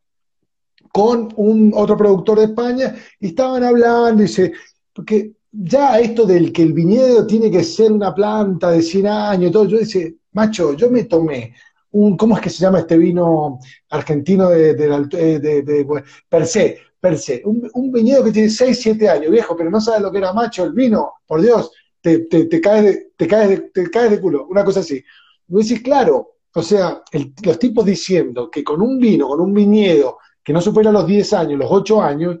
[0.96, 4.54] con un otro productor de España, y estaban hablando, y dice,
[4.94, 9.52] porque ya esto del que el viñedo tiene que ser una planta de 100 años,
[9.52, 11.54] todo, yo dice, macho, yo me tomé
[11.90, 13.58] un, ¿cómo es que se llama este vino
[13.90, 15.86] argentino de, de, de, de
[16.30, 16.78] per se?
[16.98, 20.10] Per se, un, un, viñedo que tiene 6, 7 años, viejo, pero no sabe lo
[20.10, 23.90] que era macho el vino, por Dios, te, te, caes de, te, caes de, te
[23.90, 25.04] caes de culo, una cosa así.
[25.46, 27.02] Y claro, o sea,
[27.42, 31.32] los tipos diciendo que con un vino, con un viñedo que no supera los 10
[31.32, 32.36] años, los 8 años,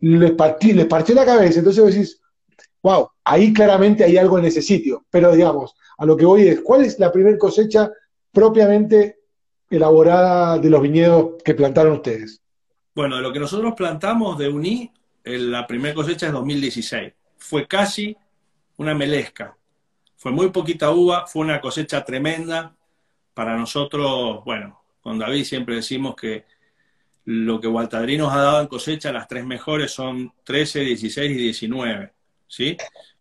[0.00, 1.60] les partió, les partió la cabeza.
[1.60, 2.20] Entonces vos decís,
[2.82, 5.06] wow, ahí claramente hay algo en ese sitio.
[5.08, 7.90] Pero digamos, a lo que voy es, ¿cuál es la primera cosecha
[8.30, 9.20] propiamente
[9.70, 12.42] elaborada de los viñedos que plantaron ustedes?
[12.94, 14.92] Bueno, de lo que nosotros plantamos de Uní,
[15.24, 17.10] la primera cosecha es 2016.
[17.38, 18.14] Fue casi
[18.76, 19.56] una melesca.
[20.16, 22.76] Fue muy poquita uva, fue una cosecha tremenda.
[23.32, 26.44] Para nosotros, bueno, con David siempre decimos que
[27.26, 31.34] lo que Gualtadrí nos ha dado en cosecha, las tres mejores son 13, 16 y
[31.34, 32.12] 19.
[32.46, 32.76] ¿sí?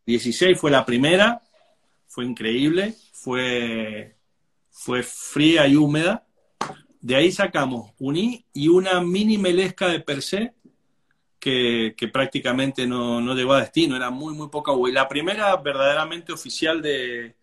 [0.06, 1.42] 16 fue la primera,
[2.08, 4.16] fue increíble, fue,
[4.70, 6.24] fue fría y húmeda.
[7.02, 10.54] De ahí sacamos uní y una mini melesca de per se
[11.40, 16.80] que, prácticamente no, llegó a destino, era muy, muy poca Y la primera verdaderamente oficial
[16.82, 17.36] de,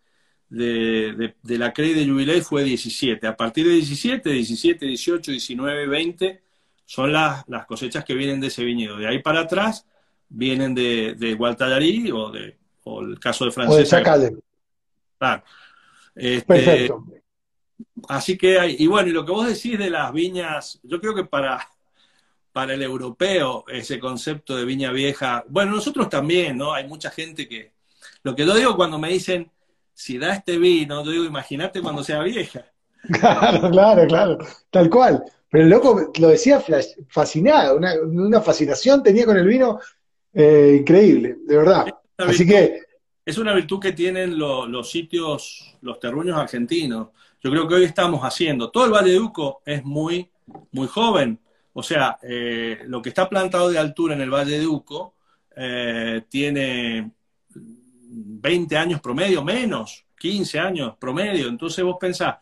[0.49, 3.27] de, la CREI de Jubilee fue 17.
[3.27, 6.43] A partir de 17, 17, 18, 19, 20
[6.85, 8.97] son las, las cosechas que vienen de ese viñedo.
[8.97, 9.85] De ahí para atrás
[10.29, 13.97] vienen de, de Gualtallarí o, de, o el caso de Francesa.
[13.97, 14.37] O de
[15.17, 15.43] Claro.
[16.15, 17.05] Este, Perfecto.
[18.07, 21.25] Así que, y bueno, y lo que vos decís de las viñas, yo creo que
[21.25, 21.67] para,
[22.51, 26.73] para el europeo ese concepto de viña vieja, bueno, nosotros también, ¿no?
[26.73, 27.71] Hay mucha gente que,
[28.23, 29.49] lo que yo digo cuando me dicen,
[29.93, 32.65] si da este vino, yo digo, imagínate cuando sea vieja.
[33.19, 34.37] Claro, claro, claro,
[34.69, 35.25] tal cual.
[35.53, 36.59] Pero el loco lo decía
[37.09, 39.79] fascinado, una, una fascinación tenía con el vino
[40.33, 41.85] eh, increíble, de verdad.
[42.17, 42.81] Así que...
[43.23, 47.09] Es una virtud que tienen los sitios, los terruños argentinos.
[47.39, 48.71] Yo creo que hoy estamos haciendo.
[48.71, 50.27] Todo el Valle de Uco es muy,
[50.71, 51.39] muy joven.
[51.73, 55.13] O sea, eh, lo que está plantado de altura en el Valle de Uco
[55.55, 57.11] eh, tiene
[57.53, 61.47] 20 años promedio, menos, 15 años promedio.
[61.47, 62.37] Entonces vos pensás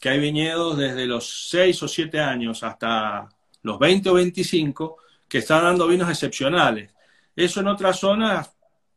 [0.00, 3.28] que hay viñedos desde los 6 o 7 años hasta
[3.62, 4.96] los 20 o 25
[5.28, 6.92] que están dando vinos excepcionales.
[7.34, 8.50] Eso en otras zonas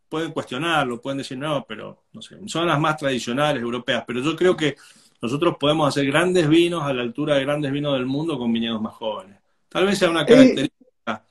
[0.08, 4.36] pueden cuestionarlo, pueden decir no, pero no sé, son las más tradicionales europeas, pero yo
[4.36, 4.76] creo que
[5.22, 8.82] nosotros podemos hacer grandes vinos a la altura de grandes vinos del mundo con viñedos
[8.82, 9.38] más jóvenes.
[9.68, 11.24] Tal vez sea una característica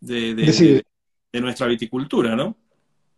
[0.00, 0.84] de,
[1.34, 2.56] nuestra viticultura, ¿no?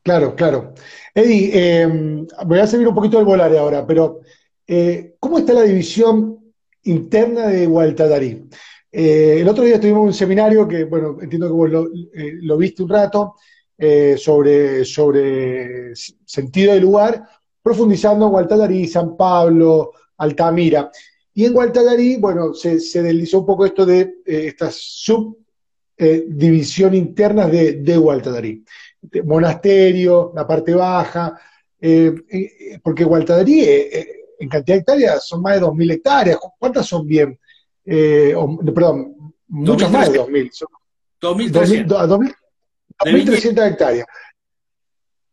[0.03, 0.75] Claro, claro.
[1.15, 4.21] Eddie, eh, voy a seguir un poquito el volare ahora, pero
[4.67, 6.39] eh, ¿cómo está la división
[6.85, 8.45] interna de Gualtadarí?
[8.91, 12.83] Eh, el otro día tuvimos un seminario que, bueno, entiendo que vos lo, eh, viste
[12.83, 13.35] un rato,
[14.17, 17.27] sobre, sobre sentido del lugar,
[17.61, 20.89] profundizando en Gualtadarí, San Pablo, Altamira.
[21.35, 24.77] Y en Gualtadarí, bueno, se, deslizó un poco esto de estas
[25.97, 28.63] subdivisiones internas de, de Gualtadarí.
[29.25, 31.37] Monasterio, la parte baja,
[32.85, 33.65] porque Gualtadarí
[34.43, 36.39] en cantidad de hectáreas son más de 2.000 hectáreas.
[36.59, 37.39] ¿Cuántas son bien?
[37.85, 38.35] eh,
[38.75, 40.67] perdón, muchos más de 2.000.
[41.21, 44.07] 2.300 hectáreas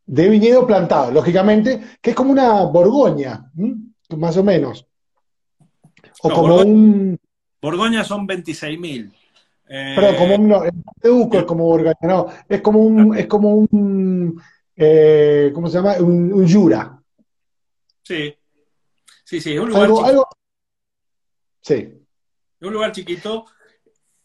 [0.06, 3.52] de viñedo plantado, lógicamente, que es como una Borgoña,
[4.18, 4.88] más o menos.
[6.24, 7.20] O como un.
[7.62, 9.12] Borgoña son 26.000.
[9.70, 9.94] Eh...
[9.96, 10.48] Pero como un.
[10.48, 10.72] No, es
[11.46, 12.28] como Borgoña, no.
[12.48, 13.16] Es como un.
[13.16, 14.42] Es como un
[14.82, 15.96] eh, ¿Cómo se llama?
[16.00, 16.98] Un, un, Jura.
[18.02, 18.34] Sí.
[19.30, 19.84] Sí, sí, es un lugar.
[19.84, 20.28] Algo, algo...
[21.62, 21.88] Sí.
[22.62, 23.46] un lugar chiquito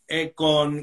[0.08, 0.78] eh, con,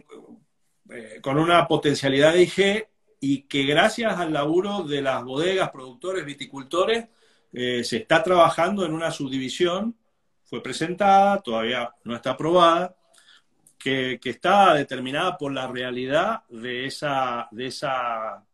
[0.91, 2.87] eh, con una potencialidad de IG
[3.19, 7.07] y que gracias al laburo de las bodegas, productores, viticultores,
[7.51, 9.97] eh, se está trabajando en una subdivisión,
[10.43, 12.95] fue presentada, todavía no está aprobada,
[13.75, 18.45] que, que, está determinada por la realidad de esa, de esa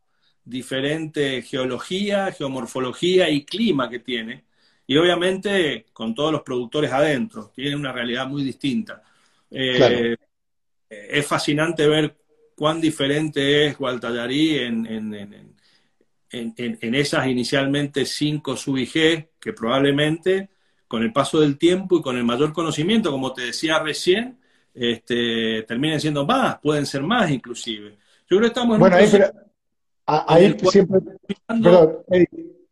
[0.45, 4.46] diferente geología, geomorfología y clima que tiene,
[4.88, 9.04] y obviamente con todos los productores adentro, tiene una realidad muy distinta.
[9.52, 10.15] Eh,
[10.89, 12.15] es fascinante ver
[12.56, 15.13] cuán diferente es Gualtallarí en, en,
[16.32, 20.50] en, esas inicialmente cinco sub-IG, que probablemente
[20.88, 24.40] con el paso del tiempo y con el mayor conocimiento, como te decía recién,
[24.73, 27.98] este, terminen siendo más, pueden ser más inclusive.
[28.29, 29.08] Yo creo que estamos en bueno, ahí,
[30.69, 31.00] siempre,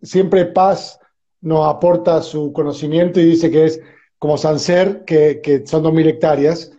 [0.01, 0.99] siempre paz
[1.45, 3.79] nos aporta su conocimiento y dice que es
[4.17, 6.71] como Sancer, que, que son 2.000 hectáreas,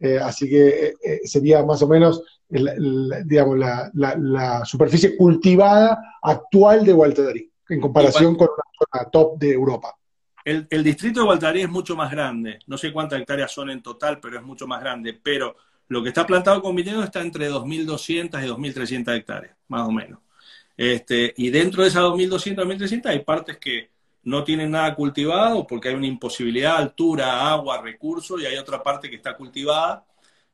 [0.00, 6.92] eh, así que eh, eh, sería más o menos digamos, la, superficie cultivada actual de
[6.94, 8.48] Gualtarí, en comparación con
[8.94, 9.94] la top de Europa.
[10.42, 14.18] El, distrito de Gualtarí es mucho más grande, no sé cuántas hectáreas son en total,
[14.18, 15.56] pero es mucho más grande, pero
[15.88, 20.20] lo que está plantado con viñedo está entre 2.200 y 2.300 hectáreas, más o menos.
[20.74, 23.90] Este, y dentro de esas 2.200, 1.300 hay partes que
[24.28, 29.08] no tienen nada cultivado porque hay una imposibilidad, altura, agua, recursos, y hay otra parte
[29.08, 30.04] que está cultivada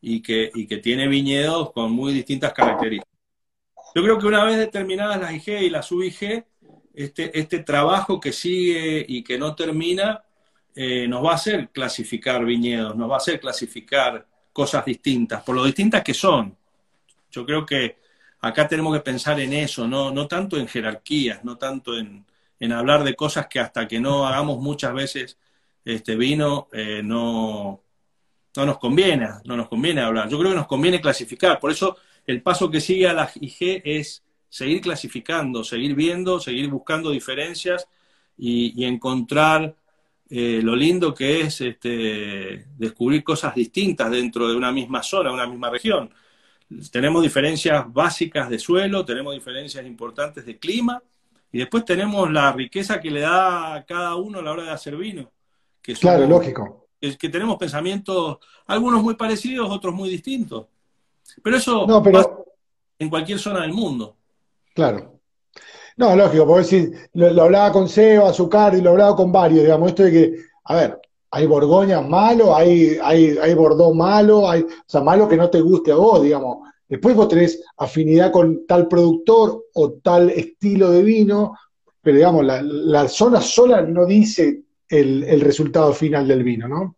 [0.01, 3.13] y que, y que tiene viñedos con muy distintas características.
[3.93, 6.45] Yo creo que una vez determinadas las IG y las UIG,
[6.95, 10.23] este, este trabajo que sigue y que no termina
[10.77, 15.57] eh, nos va a hacer clasificar viñedos, nos va a hacer clasificar cosas distintas, por
[15.57, 16.57] lo distintas que son.
[17.29, 17.99] Yo creo que
[18.41, 22.25] acá tenemos que pensar en eso, no, no tanto en jerarquías, no tanto en,
[22.65, 25.39] en hablar de cosas que hasta que no hagamos muchas veces
[25.85, 27.83] este vino, eh, no,
[28.57, 30.29] no nos conviene, no nos conviene hablar.
[30.29, 31.61] Yo creo que nos conviene clasificar.
[31.61, 31.97] Por eso
[32.27, 37.87] el paso que sigue a la IG es seguir clasificando, seguir viendo, seguir buscando diferencias
[38.37, 39.77] y encontrar
[40.31, 45.47] eh, lo lindo que es este, descubrir cosas distintas dentro de una misma zona, una
[45.47, 46.11] misma región.
[46.91, 51.03] Tenemos diferencias básicas de suelo, tenemos diferencias importantes de clima
[51.55, 54.71] y después tenemos la riqueza que le da a cada uno a la hora de
[54.73, 55.31] hacer vino.
[55.81, 56.89] Que claro, lógico.
[57.01, 60.67] Es que tenemos pensamientos, algunos muy parecidos, otros muy distintos.
[61.45, 62.45] Pero eso no, pero...
[62.99, 64.17] en cualquier zona del mundo.
[64.75, 65.21] Claro.
[65.97, 69.91] No, lógico, porque si lo, hablaba con Seba, Azucar y lo hablaba con varios, digamos,
[69.91, 71.01] esto de que, a ver,
[71.31, 75.61] hay Borgoña malo, hay, hay, hay Bordeaux malo, hay, o sea, malo que no te
[75.61, 76.69] guste a vos, digamos.
[76.95, 81.59] Después vos tenés afinidad con tal productor o tal estilo de vino,
[82.01, 86.95] pero digamos, la, zona sola no dice el, resultado final del vino, ¿no?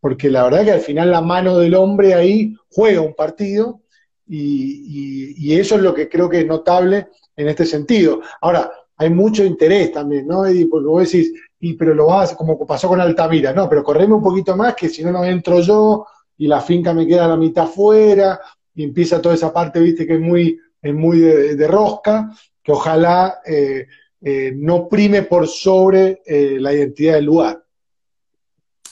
[0.00, 3.82] Porque la verdad que al final la mano del hombre ahí juega un partido
[4.26, 8.22] y, y eso es lo que creo que es notable en este sentido.
[8.40, 10.68] Ahora, hay mucho interés también, ¿no, Eddie?
[10.68, 14.22] Porque vos decís, y pero lo vas, como pasó con Altamira, no, pero correme un
[14.22, 16.06] poquito más, que si no, no entro yo
[16.38, 18.40] y la finca me queda a la mitad fuera
[18.74, 22.30] y empieza toda esa parte, viste, que es muy, es muy de, rosca,
[22.62, 23.86] que ojalá eh,
[24.20, 27.64] eh, no prime por sobre eh, la identidad del lugar.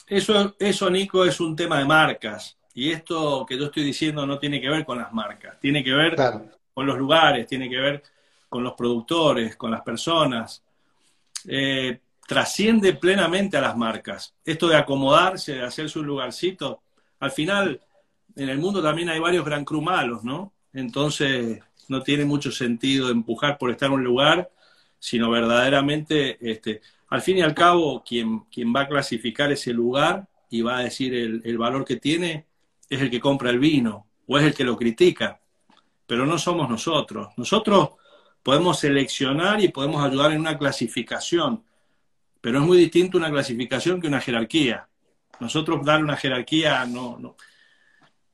[0.07, 2.57] Eso, eso, Nico, es un tema de marcas.
[2.75, 5.93] Y esto que yo estoy diciendo no tiene que ver con las marcas, tiene que
[5.93, 6.15] ver
[6.73, 8.03] con los lugares, tiene que ver
[8.49, 10.63] con los productores, con las personas,
[11.47, 14.33] eh, trasciende plenamente a las marcas.
[14.43, 16.81] Esto de acomodarse, de hacerse un lugarcito,
[17.19, 17.81] al final
[18.35, 20.53] en el mundo también hay varios gran cru malos, ¿no?
[20.73, 24.51] Entonces no tiene mucho sentido empujar por estar en un lugar,
[24.99, 30.27] sino verdaderamente, este, al fin y al cabo, quien, quien va a clasificar ese lugar
[30.49, 32.45] y va a decir el, el valor que tiene
[32.89, 35.39] es el que compra el vino o es el que lo critica,
[36.07, 37.29] pero no somos nosotros.
[37.37, 37.89] Nosotros
[38.41, 41.63] podemos seleccionar y podemos ayudar en una clasificación,
[42.41, 44.87] pero es muy distinto una clasificación que una jerarquía.
[45.39, 47.35] Nosotros dar una jerarquía no, no,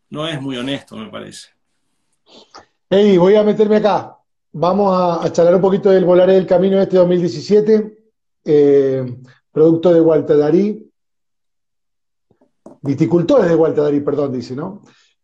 [0.09, 1.49] no es muy honesto, me parece.
[2.89, 4.17] Hey, voy a meterme acá.
[4.51, 8.03] Vamos a, charlar un poquito del Volar del Camino de este 2017,
[8.45, 9.17] eh,
[9.51, 10.91] producto de Gualtadarí,
[12.81, 14.81] viticultores de Gualtadarí, perdón, dice, ¿no?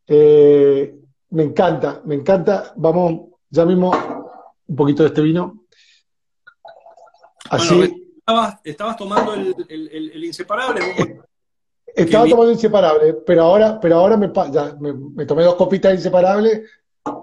[0.08, 0.96] Eh,
[1.32, 2.74] me encanta, me encanta.
[2.76, 3.92] Vamos ya mismo
[4.68, 5.66] un poquito de este vino.
[7.50, 8.14] Así.
[8.64, 11.22] estabas, tomando el, inseparable.
[11.96, 16.66] Estaba tomando inseparable, pero ahora, pero ahora me, me, tomé dos copitas de inseparable.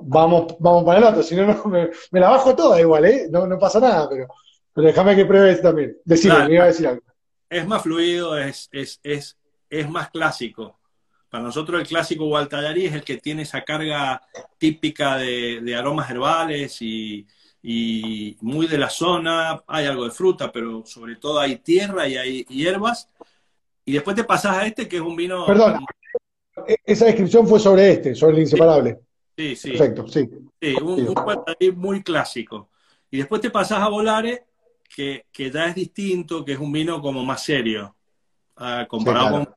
[0.03, 3.27] Vamos, vamos para el otro, si no, me, la bajo toda igual, ¿eh?
[3.31, 4.29] No, no pasa nada, pero,
[4.73, 5.97] pero déjame que pruebe este también.
[6.05, 7.03] Decime, me iba a decir algo.
[7.51, 9.37] Es más fluido, es, es, es,
[9.69, 10.79] es más clásico.
[11.33, 14.21] Para nosotros el clásico Gualtallarí es el que tiene esa carga
[14.59, 17.27] típica de, aromas herbales y,
[18.43, 19.63] muy de la zona.
[19.67, 23.09] Hay algo de fruta, pero sobre todo hay tierra y hay hierbas.
[23.85, 25.47] Y después te pasas a este, que es un vino...
[25.47, 25.85] Perdón,
[26.85, 29.01] esa descripción fue sobre este, sobre el inseparable.
[29.37, 29.71] Sí, sí.
[29.71, 30.29] Perfecto, sí.
[30.61, 32.71] Sí, un, un muy clásico.
[33.11, 34.47] Y después te pasas a Volare,
[34.95, 37.97] que, que ya es distinto, que es un vino como más serio,
[38.57, 39.55] ah, comparado con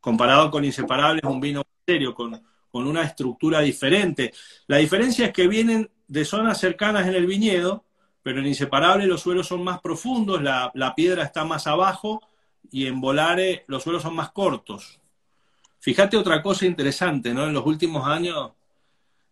[0.00, 2.40] comparado con Inseparables, un vino serio, con,
[2.72, 4.32] una estructura diferente.
[4.68, 7.84] La diferencia es que vienen de zonas cercanas en el viñedo,
[8.22, 12.22] pero en Inseparable los suelos son más profundos, la, piedra está más abajo
[12.70, 15.00] y en Volare los suelos son más cortos.
[15.80, 17.46] Fíjate otra cosa interesante, ¿no?
[17.46, 18.52] En los últimos años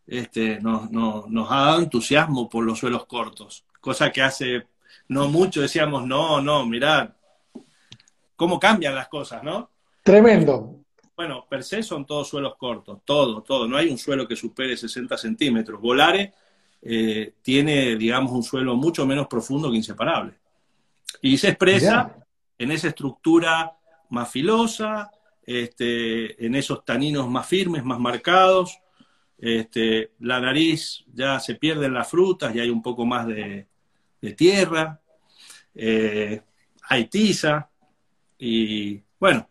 [0.06, 4.66] este, nos, nos ha dado entusiasmo por los suelos cortos, cosa que hace
[5.08, 7.10] no mucho decíamos, no, no, mirad,
[8.34, 9.70] cómo cambian las cosas, ¿no?
[10.02, 10.80] Tremendo.
[11.16, 13.66] Bueno, per se son todos suelos cortos, todo, todo.
[13.66, 15.80] No hay un suelo que supere 60 centímetros.
[15.80, 16.34] Volare
[16.82, 20.34] eh, tiene, digamos, un suelo mucho menos profundo que inseparable.
[21.22, 22.25] Y se expresa
[22.58, 23.76] en esa estructura
[24.10, 25.10] más filosa,
[25.44, 28.78] este, en esos taninos más firmes, más marcados.
[29.38, 33.66] Este, la nariz ya se pierden las frutas y hay un poco más de,
[34.36, 35.00] tierra.
[35.74, 36.40] Eh,
[36.88, 37.68] hay tiza
[38.38, 39.48] y bueno,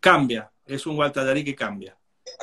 [0.00, 0.50] cambia.
[0.66, 1.96] Es un Gualtallarí que cambia.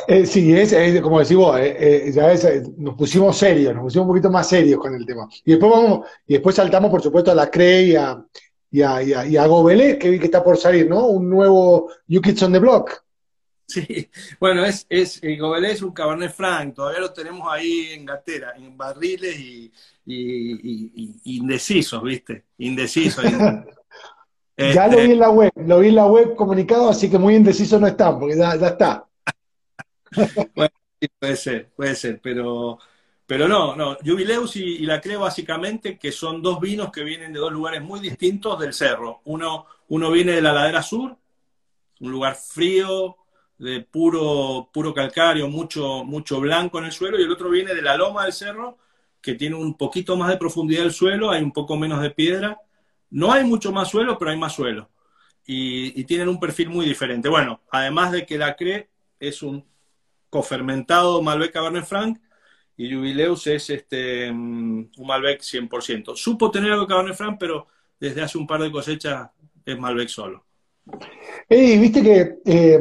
[0.08, 2.34] Eh, sí, es, como decís vos, eh, ya
[2.78, 5.28] nos pusimos serios, nos pusimos un poquito más serios con el tema.
[5.44, 5.72] Y después
[6.26, 8.26] y después saltamos, por supuesto, a la CRE y a,
[8.76, 11.08] y a, y a, Gobelé, que vi que está por salir, ¿no?
[11.08, 13.06] Un nuevo You Kids on the Block.
[13.66, 18.06] Sí, bueno, es, es el Gobelé es un Cabernet Franc, todavía lo tenemos ahí en
[18.06, 19.72] gatera, en barriles y,
[21.24, 22.44] indecisos, ¿viste?
[22.58, 23.24] Indecisos.
[24.58, 27.36] ya lo vi en la web, lo vi en la web comunicado, así que muy
[27.36, 29.08] indeciso no está, porque ya, está.
[30.54, 30.74] bueno,
[31.18, 32.78] puede ser, puede ser, pero,
[33.26, 33.98] pero no, no.
[34.06, 38.00] Jubileus y, la Creo básicamente que son dos vinos que vienen de dos lugares muy
[38.00, 39.22] distintos del cerro.
[39.26, 41.18] Uno, uno viene de la ladera sur,
[42.00, 43.18] un lugar frío,
[43.58, 47.82] de puro, puro calcario, mucho, mucho blanco en el suelo, y el otro viene de
[47.82, 48.78] la loma del cerro,
[49.22, 52.60] que tiene un poquito más de profundidad el suelo, hay un poco menos de piedra.
[53.10, 54.90] No hay mucho más suelo, pero hay más suelo.
[55.48, 57.30] Y, tienen un perfil muy diferente.
[57.30, 59.66] Bueno, además de que la CRE es un
[60.30, 62.20] cofermentado Malbec Cabernet Franc,
[62.78, 66.16] y Jubileus es este, mm, un Malbec 100%.
[66.16, 67.68] Supo tener algo de Cabernet Franc, pero
[68.00, 69.30] desde hace un par de cosechas
[69.66, 70.46] es Malbec solo.
[71.50, 72.80] Y viste que eh,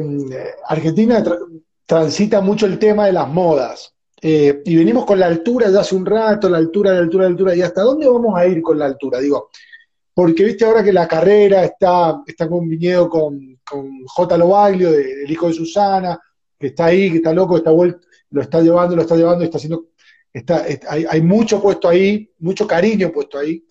[0.67, 1.23] Argentina
[1.85, 3.93] transita mucho el tema de las modas.
[4.21, 7.29] Eh, y venimos con la altura ya hace un rato, la altura, la altura, la
[7.29, 7.55] altura.
[7.55, 9.19] ¿Y hasta dónde vamos a ir con la altura?
[9.19, 9.49] Digo,
[10.13, 13.59] porque viste ahora que la carrera está, está con un viñedo con,
[14.05, 14.37] J.
[14.37, 16.19] Lobaglio, el hijo de Susana,
[16.57, 19.57] que está ahí, que está loco, está vuelto, lo está llevando, lo está llevando, está
[19.57, 19.87] haciendo.
[20.33, 23.63] Está, hay, hay, mucho puesto ahí, mucho cariño puesto ahí.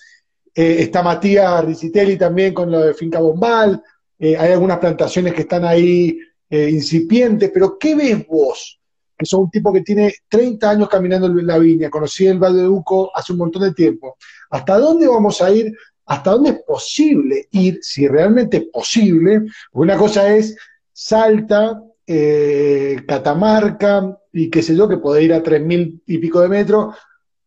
[0.54, 3.82] Eh, está Matías Ricitelli también con lo de Finca Bombal.
[4.18, 8.80] Eh, hay algunas plantaciones que están ahí eh, incipientes, pero ¿qué ves vos?
[9.18, 12.62] Que sos un tipo que tiene 30 años caminando en la viña, conocí el Valle
[12.62, 14.16] de Uco hace un montón de tiempo.
[14.48, 15.76] ¿Hasta dónde vamos a ir?
[16.06, 19.42] ¿Hasta dónde es posible ir, si realmente es posible?
[19.72, 20.56] Una cosa es
[20.90, 26.48] Salta, eh, Catamarca y qué sé yo, que puede ir a 3.000 y pico de
[26.48, 26.94] metros,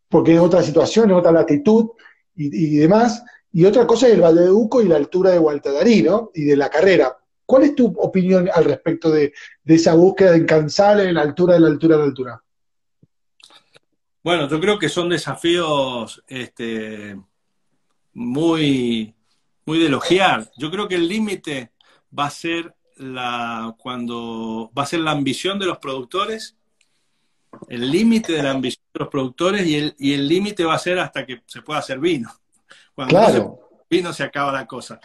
[0.09, 1.89] porque es otra situación, es otra latitud
[2.35, 3.23] y, demás.
[3.51, 6.31] Y otra cosa es el Valle de Uco y la altura de Gualtadarí, ¿no?
[6.33, 7.17] Y de la carrera.
[7.45, 9.33] ¿Cuál es tu opinión al respecto de,
[9.65, 12.43] esa búsqueda incansable en la altura, de la altura, de la altura?
[14.23, 17.17] Bueno, yo creo que son desafíos este,
[18.13, 19.13] muy,
[19.65, 20.49] muy de elogiar.
[20.57, 21.71] Yo creo que el límite
[22.17, 26.55] va a ser la cuando va a ser la ambición de los productores,
[27.69, 30.79] el límite de la ambición de los productores y el, y el límite va a
[30.79, 32.31] ser hasta que se pueda hacer vino.
[32.93, 33.59] Cuando claro.
[33.89, 34.99] se, vino se acaba la cosa.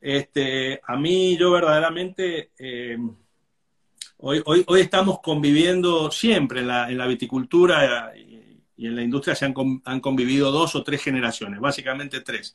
[0.00, 2.98] Este, a mí, yo verdaderamente, eh,
[4.18, 9.34] hoy, hoy, hoy, estamos conviviendo siempre en la, en la viticultura y, en la industria
[9.34, 9.54] se han,
[9.84, 12.54] han, convivido dos o tres generaciones, básicamente tres.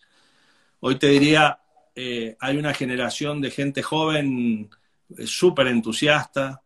[0.80, 1.60] Hoy te diría,
[2.02, 4.70] eh, hay una generación de gente joven
[5.18, 6.62] eh, súper entusiasta,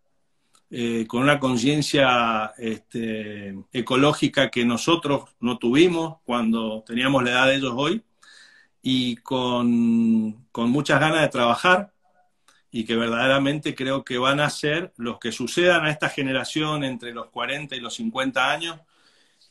[1.08, 7.74] con una conciencia este, ecológica que nosotros no tuvimos cuando teníamos la edad de ellos
[7.76, 8.02] hoy
[8.82, 11.94] y con, con muchas ganas de trabajar
[12.76, 17.14] y que verdaderamente creo que van a ser los que sucedan a esta generación entre
[17.14, 18.80] los 40 y los 50 años,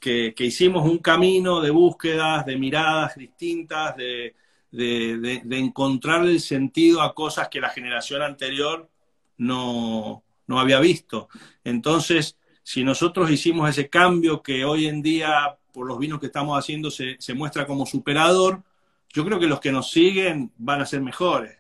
[0.01, 4.35] que, que hicimos un camino de búsquedas, de miradas distintas, de,
[4.73, 8.89] de, de, encontrar el sentido a cosas que la generación anterior
[9.37, 11.29] no, no había visto.
[11.63, 16.59] Entonces, si nosotros hicimos ese cambio que hoy en día, por los vinos que estamos
[16.59, 18.63] haciendo, se, se muestra como superador,
[19.11, 21.59] yo creo que los que nos siguen van a ser mejores.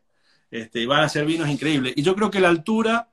[0.50, 1.94] Este, van a ser vinos increíbles.
[1.96, 3.08] Y yo creo que la altura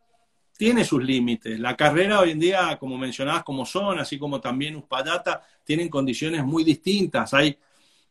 [0.58, 1.60] tiene sus límites.
[1.60, 6.43] La carrera hoy en día, como mencionabas, como son, así como también Uspallata, tienen condiciones
[6.43, 7.34] muy distintas.
[7.34, 7.58] Hay,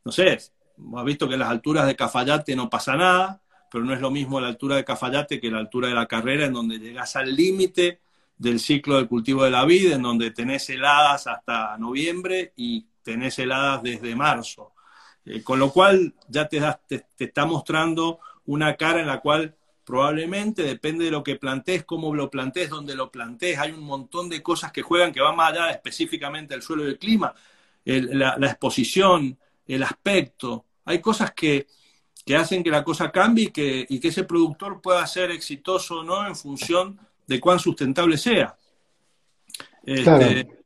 [0.05, 0.39] no sé,
[0.79, 4.11] hemos visto que en las alturas de Cafayate no pasa nada, pero no es lo
[4.11, 7.35] mismo la altura de Cafayate que la altura de la carrera, en donde llegas al
[7.35, 8.01] límite
[8.37, 13.39] del ciclo del cultivo de la vida, en donde tenés heladas hasta noviembre y tenés
[13.39, 14.73] heladas desde marzo.
[15.25, 19.55] Eh, con lo cual ya te, te, está mostrando una cara en la cual
[19.85, 23.59] probablemente depende de lo que plantees, cómo lo plantees, dónde lo plantees.
[23.59, 26.89] Hay un montón de cosas que juegan que van más allá específicamente del suelo y
[26.89, 27.35] el clima,
[27.85, 30.67] la, exposición, el aspecto.
[30.89, 31.67] Hay cosas que,
[32.25, 36.01] que hacen que la cosa cambie y que, y que ese productor pueda ser exitoso
[36.01, 38.57] o no en función de cuán sustentable sea.
[39.85, 40.59] Este,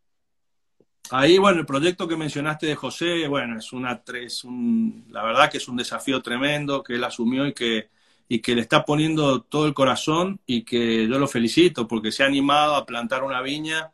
[1.15, 5.51] Ahí, bueno, el proyecto que mencionaste de José, bueno, es una tres, un, la verdad
[5.51, 7.91] que es un desafío tremendo que él asumió y que,
[8.29, 12.23] y que le está poniendo todo el corazón y que yo lo felicito porque se
[12.23, 13.93] ha animado a plantar una viña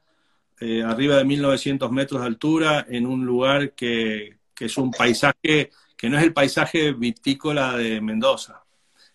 [0.60, 6.08] eh, arriba de 1900 metros de altura, en un lugar que, es un paisaje que
[6.08, 8.64] no es el paisaje vitícola de Mendoza.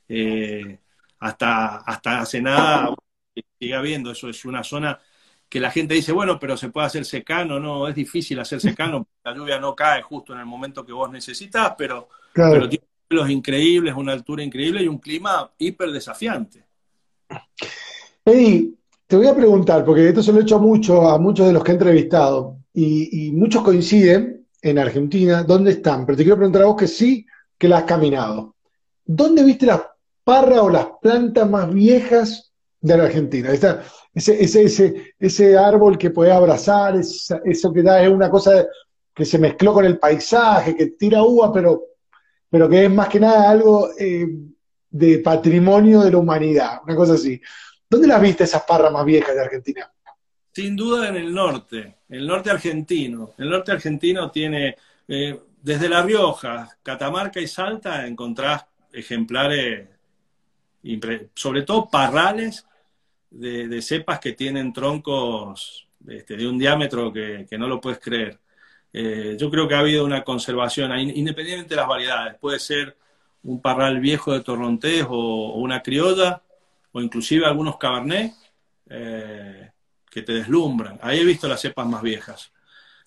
[0.08, 0.80] Eh,
[1.20, 2.94] hasta, hasta hace nada
[3.58, 5.00] sigue habiendo, eso es una zona
[5.48, 9.08] que la gente dice, bueno, pero se puede hacer secano, no, es difícil hacer secano,
[9.24, 13.30] la lluvia no cae justo en el momento que vos necesitas, pero, pero tiene suelos
[13.30, 16.66] increíbles, una altura increíble y un clima hiper desafiante.
[18.26, 18.74] Eddie,
[19.08, 21.64] te voy a preguntar, porque esto se lo he hecho mucho a muchos de los
[21.64, 26.06] que he entrevistado, y, muchos coinciden en Argentina, ¿dónde están?
[26.06, 27.26] Pero te quiero preguntar a vos que sí,
[27.58, 28.56] que la has caminado.
[29.06, 29.82] ¿Dónde viste las
[30.24, 33.52] parras o las plantas más viejas de la Argentina?
[33.52, 38.66] ese, ese, ese, ese árbol que puede abrazar, eso que da es una cosa
[39.14, 41.84] que se mezcló con el paisaje, que tira uva, pero,
[42.50, 44.28] pero que es más que nada algo eh,
[44.90, 47.40] de patrimonio de la humanidad, una cosa así.
[47.90, 49.93] ¿Dónde las viste esas parras más viejas de Argentina?
[50.54, 53.32] Sin duda en el norte, el norte argentino.
[53.40, 54.76] El norte argentino tiene,
[55.08, 59.90] eh, desde La Rioja, Catamarca y Salta, encontrás ejemplares,
[61.34, 62.68] sobre todo parrales
[63.32, 68.40] de, cepas que tienen troncos este, de un diámetro que, no lo puedes creer.
[68.94, 72.36] Eh, yo creo que ha habido una conservación, independientemente de las variedades.
[72.40, 72.96] Puede ser
[73.42, 76.44] un parral viejo de torrontés o una criolla,
[76.92, 78.34] o inclusive algunos cabernet
[78.88, 79.73] eh,
[80.14, 81.00] que te deslumbran.
[81.02, 82.52] Ahí he visto las cepas más viejas.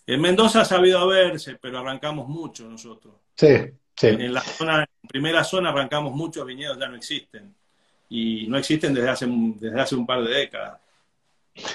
[0.06, 3.14] En Mendoza ha sabido verse, pero arrancamos mucho nosotros.
[3.34, 3.56] Sí,
[3.94, 4.08] sí.
[4.08, 7.54] En la zona, primera zona arrancamos muchos viñedos, ya no existen.
[8.08, 10.80] Y no existen desde hace, desde hace un par de décadas.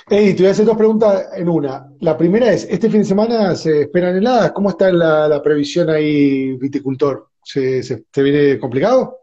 [0.07, 1.91] Hey, te voy a hacer dos preguntas en una.
[2.01, 4.51] La primera es, ¿este fin de semana se esperan heladas?
[4.51, 7.29] ¿Cómo está la, previsión ahí, viticultor?
[7.43, 9.21] ¿Se, se, se viene complicado?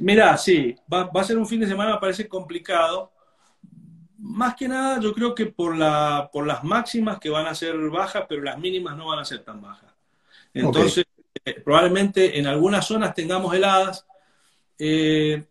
[0.00, 3.12] mira, sí, va, a ser un fin de semana, parece complicado.
[4.20, 7.76] Más que nada, yo creo que por, la, por las máximas que van a ser
[7.90, 9.90] bajas, pero las mínimas no van a ser tan bajas.
[10.52, 11.06] Entonces,
[11.44, 14.06] eh, probablemente en algunas zonas tengamos heladas.
[14.78, 15.42] Eh,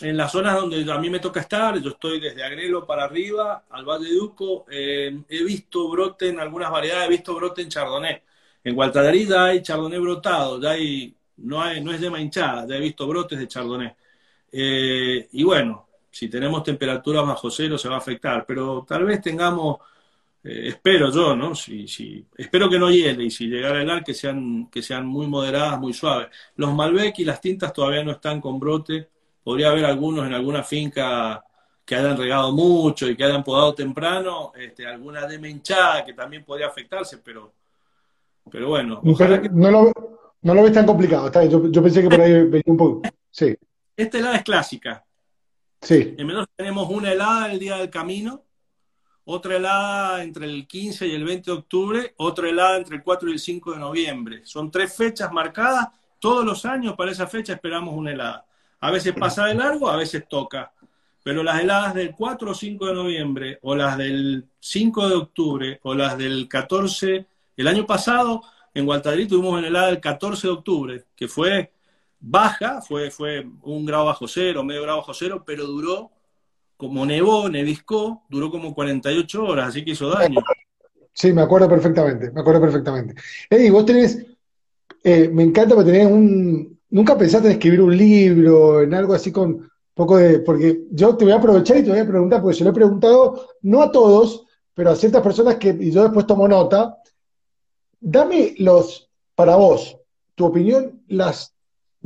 [0.00, 3.64] en las zonas donde a mí me toca estar, yo estoy desde Agrelo para arriba,
[3.68, 7.68] al Valle de Duco, eh, he visto brote en algunas variedades, he visto brote en
[7.68, 8.22] Chardonnay.
[8.62, 12.76] En Gualtadarí ya hay Chardonnay brotado, ya hay no, hay, no es de hinchada, ya
[12.76, 13.94] he visto brotes de chardonnay.
[14.52, 19.20] Eh, y bueno, si tenemos temperaturas bajo cero se va a afectar, pero tal vez
[19.20, 19.78] tengamos,
[20.42, 21.54] eh, espero yo, ¿no?
[21.54, 25.06] Si, si, espero que no hiele y si llegara el ar que sean, que sean
[25.06, 26.28] muy moderadas, muy suaves.
[26.56, 29.08] Los Malbec y las tintas todavía no están con brote,
[29.42, 31.42] podría haber algunos en alguna finca
[31.84, 36.66] que hayan regado mucho y que hayan podado temprano, este, alguna hinchada que también podría
[36.66, 37.54] afectarse, pero,
[38.50, 39.00] pero bueno.
[39.02, 39.92] no, lo,
[40.42, 43.02] no lo ves tan complicado, Yo, pensé que por ahí venía un poco.
[43.30, 43.56] Sí.
[43.96, 45.02] Esta helada es clásica.
[45.80, 46.14] Sí.
[46.18, 48.44] En menos tenemos una helada el día del camino,
[49.24, 53.28] otra helada entre el 15 y el 20 de octubre, otra helada entre el 4
[53.28, 54.40] y el 5 de noviembre.
[54.44, 55.88] Son tres fechas marcadas.
[56.18, 58.46] Todos los años para esa fecha esperamos una helada.
[58.80, 60.72] A veces pasa de largo, a veces toca.
[61.22, 65.80] Pero las heladas del 4 o 5 de noviembre, o las del 5 de octubre,
[65.82, 67.26] o las del 14,
[67.56, 71.72] el año pasado en Gualtadrí tuvimos en helada el 14 de octubre, que fue
[72.20, 76.10] baja, fue, fue un grado bajo cero, medio grado bajo cero, pero duró,
[76.76, 80.40] como nevó, neviscó, duró como 48 horas, así que hizo daño.
[81.12, 83.14] Sí, me acuerdo perfectamente, me acuerdo perfectamente.
[83.50, 84.24] Eddie, vos tenés,
[85.02, 89.32] eh, me encanta que tenés un, nunca pensaste en escribir un libro, en algo así
[89.32, 92.56] con poco de, porque yo te voy a aprovechar y te voy a preguntar, porque
[92.56, 96.26] se lo he preguntado, no a todos, pero a ciertas personas que, y yo después
[96.26, 96.98] tomo nota,
[98.00, 99.98] Dame los, para vos,
[100.34, 101.56] tu opinión, las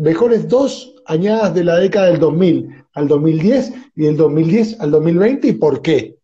[0.02, 5.48] mejores dos añadas de la década del 2000 al 2010 y del 2010 al 2020
[5.48, 6.16] y por qué.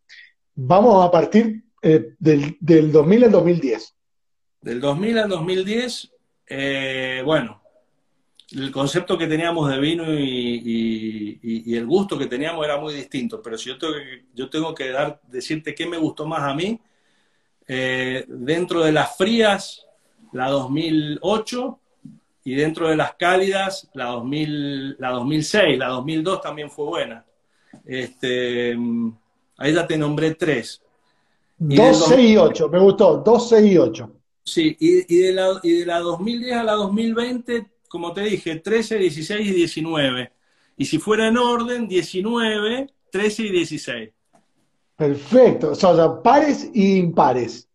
[0.57, 3.95] Vamos a partir eh, del, 2000 al 2010.
[4.63, 6.13] Del 2000 al 2010,
[6.49, 7.63] eh, bueno,
[8.51, 13.57] el concepto que teníamos de vino y, el gusto que teníamos era muy distinto, pero
[13.57, 16.81] si yo tengo que, yo tengo que dar, decirte qué me gustó más a mí,
[17.69, 19.87] eh, dentro de las frías,
[20.33, 21.79] la 2008,
[22.49, 27.27] y dentro de las cálidas, la, 2000, la 2006, la 2002 también fue buena.
[27.85, 28.75] Este,
[29.59, 30.81] ahí ya te nombré tres.
[31.59, 34.13] 12 y 8, me gustó, 12 y 8.
[34.45, 38.57] Sí, y, y, de la, y de la 2010 a la 2020, como te dije,
[38.57, 40.33] 13, 16 y 19.
[40.79, 44.11] Y si fuera en orden, 19, 13 y 16.
[44.97, 47.69] Perfecto, o sea, pares y impares.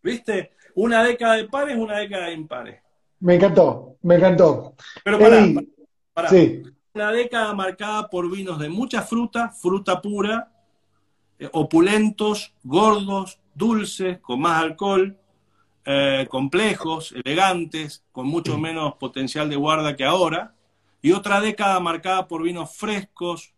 [0.00, 0.52] ¿Viste?
[0.76, 2.80] Una década de pares, una década de impares.
[3.20, 4.74] Me encantó, me encantó.
[5.04, 5.46] Pero para,
[6.12, 6.62] para, Sí.
[6.92, 10.50] Una década marcada por vinos de mucha fruta, fruta pura,
[11.38, 15.16] eh, opulentos, gordos, dulces, con más alcohol,
[15.84, 20.54] eh, complejos, elegantes, con mucho menos potencial de guarda que ahora,
[21.00, 23.54] y otra década marcada por vinos frescos,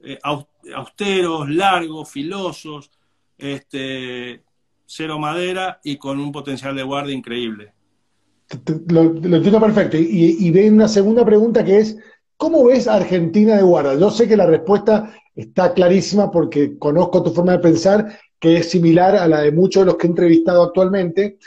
[0.00, 2.90] eh, austeros, largos, filosos,
[3.38, 4.42] este,
[4.84, 7.72] cero madera y con un potencial de guarda increíble.
[8.88, 9.96] Lo, entiendo perfecto.
[9.96, 11.96] Y, y ven una segunda pregunta que es,
[12.36, 13.94] ¿cómo ves Argentina de guarda?
[13.94, 18.70] Yo sé que la respuesta está clarísima porque conozco tu forma de pensar, que es
[18.70, 21.38] similar a la de muchos de los que he entrevistado actualmente,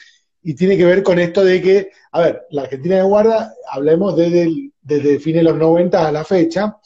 [0.43, 4.15] y tiene que ver con esto de que, a ver, la Argentina de guarda, hablemos
[4.15, 6.77] desde, desde fines de los 90 a la fecha,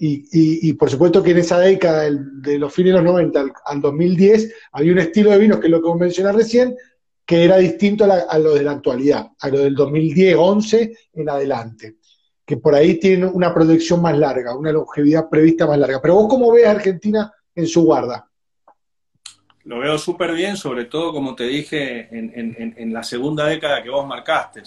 [0.00, 4.54] y, por supuesto que en esa década, de los fines de los 90 al, 2010,
[4.72, 6.76] había un estilo de vinos, que es lo que mencioné recién,
[7.28, 11.96] que era distinto a, lo de la actualidad, a lo del 2010, 11 en adelante,
[12.42, 16.00] que por ahí tiene una proyección más larga, una longevidad prevista más larga.
[16.00, 18.26] Pero vos, ¿cómo ves a Argentina en su guarda?
[19.64, 24.06] Lo veo súper bien, sobre todo, como te dije, en, la segunda década que vos
[24.06, 24.62] marcaste.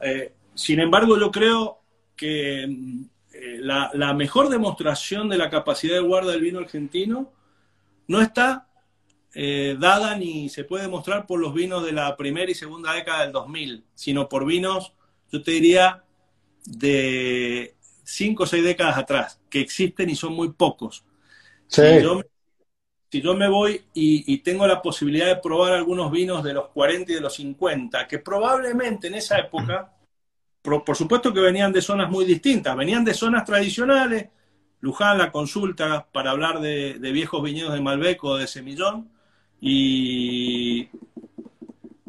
[0.00, 1.80] Eh, sin embargo, yo creo
[2.14, 7.32] que eh, la, mejor demostración de la capacidad de guarda del vino argentino
[8.06, 8.68] no está
[9.38, 13.22] eh, dada ni se puede demostrar por los vinos de la primera y segunda década
[13.22, 14.94] del 2000, sino por vinos,
[15.30, 16.02] yo te diría,
[16.64, 21.04] de cinco o seis décadas atrás, que existen y son muy pocos.
[21.68, 21.82] Si,
[23.22, 27.12] yo, me voy y, y, tengo la posibilidad de probar algunos vinos de los 40
[27.12, 29.96] y de los 50, que probablemente en esa época
[30.84, 34.28] por, supuesto que venían de zonas muy distintas, venían de zonas tradicionales,
[34.80, 39.08] Luján, la consulta para hablar de, viejos viñedos de Malbec o de Semillón,
[39.60, 40.88] y,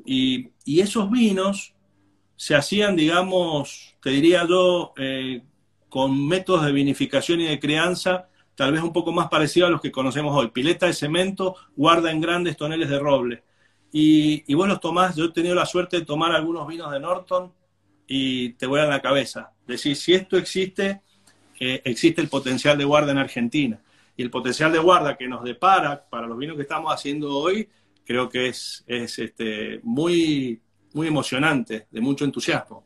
[0.05, 1.73] y, esos vinos
[2.35, 5.41] se hacían, digamos, te diría yo, eh,
[5.89, 8.27] con métodos de vinificación y de crianza
[8.57, 10.47] tal vez un poco más parecidos a los que conocemos hoy.
[10.47, 13.43] Pileta de cemento, guarda en grandes toneles de roble.
[13.91, 16.99] Y, y vos los tomás, yo he tenido la suerte de tomar algunos vinos de
[16.99, 17.53] Norton
[18.07, 19.51] y te a la cabeza.
[19.67, 21.01] Decir, si esto existe,
[21.59, 23.79] eh, existe el potencial de guarda en Argentina.
[24.17, 27.69] Y el potencial de guarda que nos depara para los vinos que estamos haciendo hoy,
[28.03, 30.59] creo que es, es este, muy,
[30.93, 32.83] muy emocionante, de mucho entusiasmo.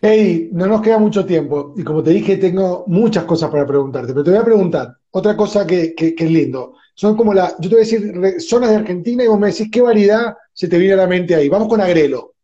[0.00, 4.12] Hey, no nos queda mucho tiempo y como te dije, tengo muchas cosas para preguntarte,
[4.12, 6.76] pero te voy a preguntar otra cosa que, que, que es lindo.
[6.94, 9.68] Son como la, yo te voy a decir zonas de Argentina y vos me decís
[9.70, 11.48] qué variedad se te viene a la mente ahí.
[11.48, 12.34] Vamos con Agrelo.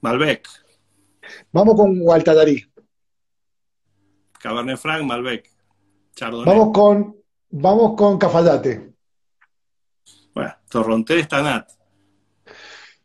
[0.00, 0.48] Malbec.
[1.52, 2.64] Vamos con Gualtadarí.
[4.40, 5.57] Cabernet Franc, Malbec.
[6.18, 6.44] Chardonnay.
[6.46, 7.16] Vamos con,
[7.50, 8.92] vamos con Cafayate.
[10.34, 11.70] Bueno, Torrontés, Tanat.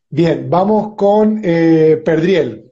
[0.10, 2.72] Bien, vamos con eh, Perdriel.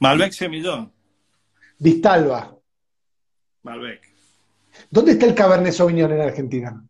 [0.00, 0.92] Malbec Semillón.
[1.78, 2.54] Vistalba.
[3.62, 4.12] Malbec.
[4.90, 6.84] ¿Dónde está el Cabernet Sauvignon en Argentina?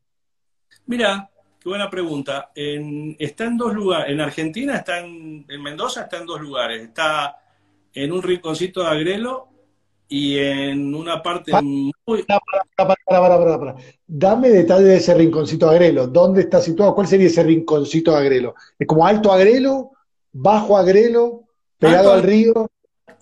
[0.87, 1.31] Mira,
[1.65, 2.51] Qué buena pregunta.
[2.55, 4.13] En, está en dos lugares.
[4.13, 6.83] En Argentina, está en, Mendoza, está en dos lugares.
[6.83, 7.39] Está
[7.95, 9.54] en un rinconcito de Agrelo
[10.17, 11.93] y en una parte muy...
[12.23, 12.41] Para,
[12.77, 16.07] para, para, Dame detalles de ese rinconcito de Agrelo.
[16.07, 16.95] ¿Dónde está situado?
[16.95, 18.55] ¿Cuál sería ese rinconcito de Agrelo?
[18.79, 19.91] ¿Es como Alto Agrelo,
[20.33, 21.49] Bajo Agrelo,
[21.81, 22.71] pegado al río?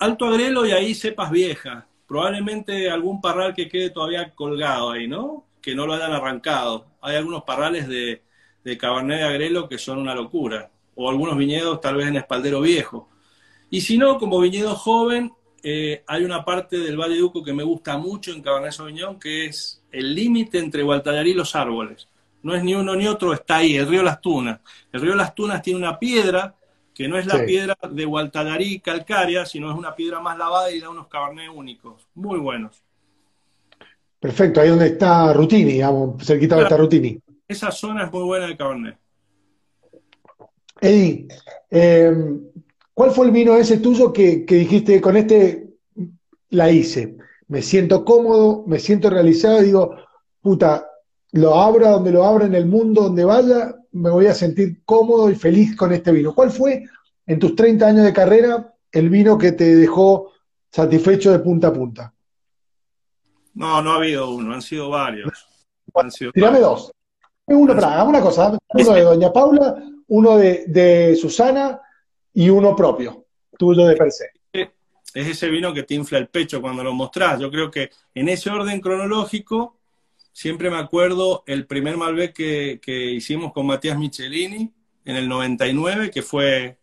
[0.01, 1.83] Alto Agrelo y ahí cepas viejas.
[2.07, 5.47] Probablemente algún parral que quede todavía colgado ahí, ¿no?
[5.63, 6.89] Que no lo hayan arrancado.
[7.01, 8.21] Hay algunos parrales de,
[8.65, 12.61] de Cabernet de Agrelo que son una locura, o algunos viñedos tal vez en Espaldero
[12.61, 13.09] Viejo.
[13.71, 15.33] Y si no, como viñedo joven,
[15.63, 19.47] eh, hay una parte del Valle Duco que me gusta mucho en Cabernet Sauvignon, que
[19.47, 22.09] es el límite entre Gualtallarí y los árboles.
[22.43, 24.61] No es ni uno ni otro, está ahí, el río Las Tunas.
[24.93, 26.55] El río Las Tunas tiene una piedra
[26.95, 30.81] que no es la piedra de Gualtallarí calcárea, sino es una piedra más lavada y
[30.81, 32.83] da unos Cabernet únicos, muy buenos.
[34.21, 37.19] Perfecto, ahí donde está Rutini, digamos, cerquita de esta Rutini.
[37.49, 38.97] Esa zona es muy buena de Cabernet.
[40.81, 41.29] Eddie,
[41.71, 42.41] em,
[43.03, 45.73] ¿cuál fue el vino ese tuyo que, dijiste, con este
[46.51, 47.17] la hice?
[47.49, 49.97] Me siento cómodo, me siento realizado y digo,
[50.41, 50.87] puta,
[51.33, 55.29] lo abra donde lo abra en el mundo, donde vaya, me voy a sentir cómodo
[55.29, 56.33] y feliz con este vino.
[56.33, 56.85] ¿Cuál fue
[57.27, 60.31] en tus 30 años de carrera el vino que te dejó
[60.71, 62.15] satisfecho de punta a punta?
[63.55, 65.29] No, no ha habido uno, han sido varios.
[66.33, 66.93] tirame dos.
[67.47, 71.81] Uno, para, una cosa, uno de Doña Paula, uno de, Susana
[72.35, 73.27] y uno propio,
[73.59, 74.31] tuyo de per se.
[74.53, 77.39] Es ese vino que te infla el pecho cuando lo mostrás.
[77.39, 79.79] Yo creo que en ese orden cronológico,
[80.33, 84.73] siempre me acuerdo el primer Malbec que, que hicimos con Matías Michelini
[85.05, 86.79] en el 99, que fue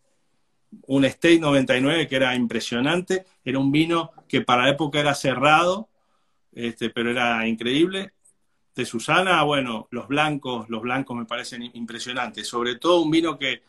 [0.88, 3.26] un State 99 que era impresionante.
[3.44, 5.90] Era un vino que para la época era cerrado,
[6.52, 8.14] este, pero era increíble.
[8.76, 12.48] de Susana, bueno, los blancos, los blancos me parecen impresionantes.
[12.48, 13.64] Sobre todo un vino que,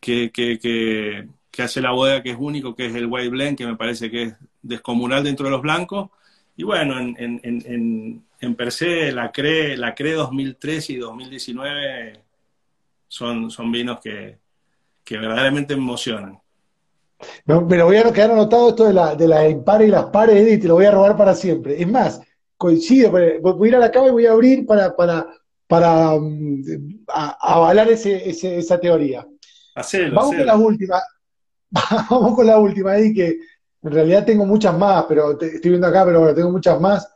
[0.00, 3.66] que, que, que, hace la bodega que es único, que es el White Blend, que
[3.66, 6.10] me parece que es descomunal dentro de los blancos.
[6.56, 12.20] Y bueno, en, en, en, en per se, la CRE, la CRE 2003 y 2019
[13.08, 14.38] son, son vinos que,
[15.04, 16.38] que verdaderamente me emocionan.
[17.46, 20.52] me lo voy a quedar anotado esto de la, de la impares y las pares,
[20.52, 21.80] y te lo voy a robar para siempre.
[21.80, 22.20] Es más,
[22.56, 25.26] coincido, voy a ir a la cama y voy a abrir para, para,
[25.66, 29.26] para mm, avalar ese, esa teoría.
[30.12, 31.02] Vamos con la última.
[32.10, 33.38] Vamos con la última, Eddie, que
[33.82, 37.08] en realidad tengo muchas más, pero estoy viendo acá, pero bueno, tengo muchas más.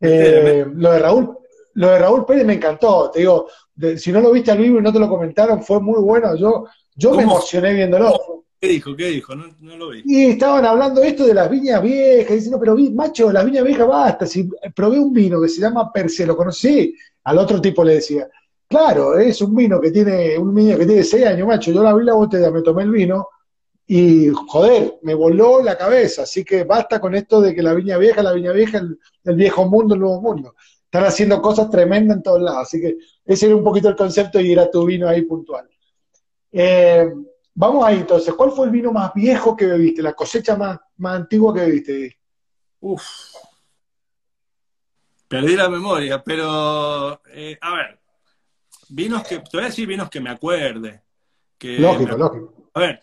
[0.00, 1.38] Eh, lo de Raúl,
[1.74, 3.48] lo de Raúl Pérez me encantó, te digo,
[3.96, 6.34] si no lo viste al vivo y no te lo comentaron, fue muy bueno.
[6.36, 8.44] Yo, yo me emocioné viéndolo.
[8.60, 8.94] ¿Qué dijo?
[8.94, 9.34] ¿Qué dijo?
[9.34, 10.02] No, no, lo vi.
[10.04, 14.26] Y estaban hablando esto de las viñas viejas, diciendo, pero macho, las viñas viejas basta.
[14.26, 16.94] Si probé un vino que se llama Perse, lo conocí,
[17.24, 18.28] al otro tipo le decía,
[18.70, 21.70] claro, es un vino que tiene, un niño que tiene seis años, macho.
[21.72, 23.28] Yo la abrí la botella, me tomé el vino
[23.86, 26.22] y, joder, me voló la cabeza.
[26.22, 29.36] Así que basta con esto de que la viña vieja, la viña vieja, el, el
[29.36, 30.54] viejo mundo, el nuevo mundo.
[30.84, 32.62] Están haciendo cosas tremendas en todos lados.
[32.62, 32.96] Así que
[33.26, 35.68] ese era un poquito el concepto y era tu vino ahí puntual.
[36.52, 37.10] Eh,
[37.60, 40.02] Vamos ahí entonces, ¿cuál fue el vino más viejo que bebiste?
[40.02, 42.18] La cosecha más, más antigua que bebiste.
[42.80, 43.04] Uf.
[45.28, 47.99] Perdí la memoria, pero eh, a ver,
[48.90, 51.02] vinos que, te voy a decir vinos que me acuerde.
[51.58, 52.54] Que lógico, lógico.
[52.74, 53.02] A ver,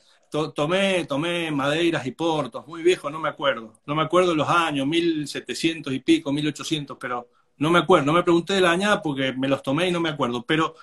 [0.53, 3.73] tomé, tomé madeiras y portos, muy viejo, no me acuerdo.
[3.85, 7.27] No me acuerdo los años, 1700 y pico, 1800, pero
[7.57, 8.05] no me acuerdo.
[8.05, 10.43] No me pregunté de la añada porque me los tomé y no me acuerdo.
[10.43, 10.75] Pero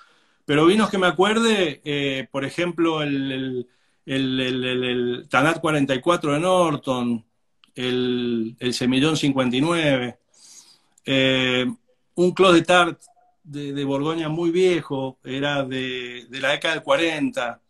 [0.45, 3.67] pero vinos que me acuerde, eh, por ejemplo, el,
[4.05, 7.25] el, el, Tanat 44 de Norton,
[7.73, 10.19] el, el Semillón 59,
[11.05, 11.65] eh,
[12.13, 13.01] un Clos de Tart
[13.45, 17.61] de, Borgoña muy viejo, era de, la década del 40.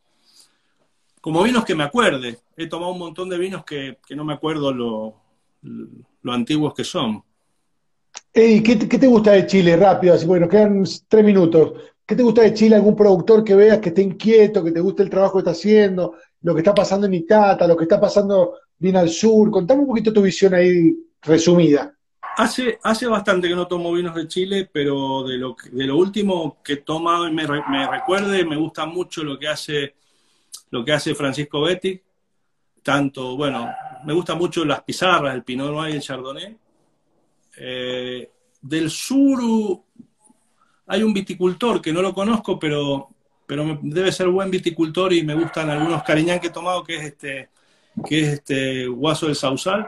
[1.21, 4.73] Como vinos que me acuerde, he tomado un montón de vinos que, no me acuerdo
[4.73, 5.15] lo,
[5.61, 7.23] lo antiguos que son.
[8.32, 9.76] ¿qué, ¿qué, te gusta de Chile?
[9.76, 11.73] Rápido, así bueno, quedan tres minutos.
[12.05, 12.76] ¿Qué te gusta de Chile?
[12.76, 16.15] ¿Algún productor que veas que esté inquieto, que te guste el trabajo que está haciendo,
[16.41, 19.49] lo que está pasando en Itata, lo que está pasando bien al sur?
[19.49, 21.94] Contame un poquito tu visión ahí resumida.
[22.38, 26.57] Hace, hace bastante que no tomo vinos de Chile, pero de lo, de lo último
[26.63, 29.95] que he tomado y me, me recuerde, me gusta mucho lo que hace,
[30.71, 32.01] lo que hace Francisco Betty.
[32.83, 33.69] Tanto, bueno,
[34.05, 36.57] me gusta mucho las pizarras, el Pinot Noir y el Chardonnay.
[37.57, 38.29] Eh,
[38.61, 39.39] del sur
[40.88, 43.09] hay un viticultor que no lo conozco, pero,
[43.45, 47.03] pero debe ser buen viticultor y me gustan algunos cariñán que he tomado, que es
[47.05, 47.49] este,
[48.05, 49.88] que es este Guaso del Sausal.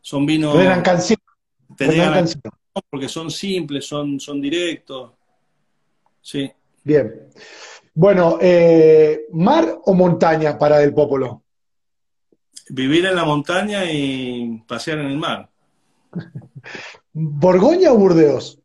[0.00, 0.54] Son vinos.
[1.78, 1.86] Te.
[2.90, 5.12] Porque son simples, son, son directos.
[6.20, 6.50] Sí.
[6.82, 7.28] Bien.
[7.94, 11.42] Bueno, eh, ¿mar o montaña para el Popolo?
[12.70, 15.48] Vivir en la montaña y pasear en el mar.
[17.12, 18.60] ¿Borgoña o Burdeos?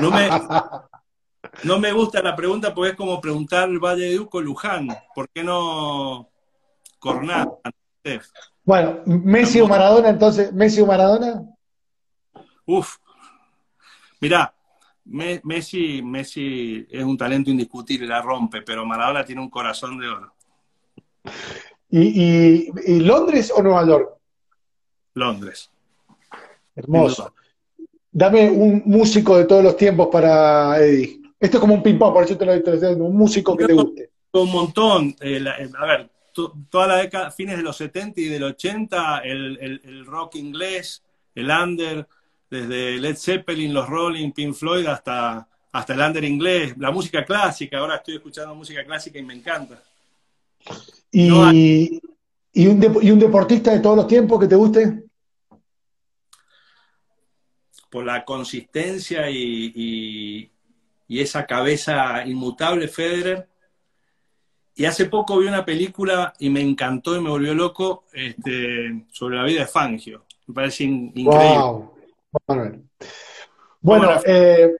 [0.00, 0.28] No me,
[1.64, 4.88] no me gusta la pregunta porque es como preguntar el Valle de Uco Luján.
[5.14, 6.30] ¿Por qué no
[6.98, 7.48] Cornat?
[8.66, 11.40] Bueno, Messi o Maradona, entonces, ¿Messi o Maradona?
[12.66, 12.96] Uf,
[14.20, 14.52] mirá,
[15.04, 20.34] Messi, Messi es un talento indiscutible, la rompe, pero Maradona tiene un corazón de oro.
[21.90, 24.18] ¿Y, y Londres o Nueva York?
[25.14, 25.70] Londres.
[26.74, 27.32] Hermoso.
[28.10, 31.20] Dame un músico de todos los tiempos para Eddie.
[31.38, 33.74] Esto es como un ping-pong, por eso te lo estoy diciendo, un músico que te
[33.74, 34.10] guste.
[34.32, 35.14] Un montón.
[35.20, 36.10] Eh, eh, a ver,
[36.70, 41.02] toda la década, fines de los 70 y del 80, el, rock inglés,
[41.34, 42.06] el under,
[42.50, 47.78] desde Led Zeppelin, los Rolling, Pink Floyd, hasta, hasta el under inglés, la música clásica.
[47.78, 49.82] Ahora estoy escuchando música clásica y me encanta.
[51.10, 52.00] ¿Y, un,
[52.52, 55.06] ¿y un deportista de todos los tiempos que te guste?
[57.96, 60.50] por la consistencia y,
[61.08, 63.48] esa cabeza inmutable Federer.
[64.78, 69.36] Y hace poco vi una película y me encantó y me volvió loco este, sobre
[69.36, 70.26] la vida de Fangio.
[70.46, 71.88] Me parece increíble.
[73.80, 74.76] Bueno, eh,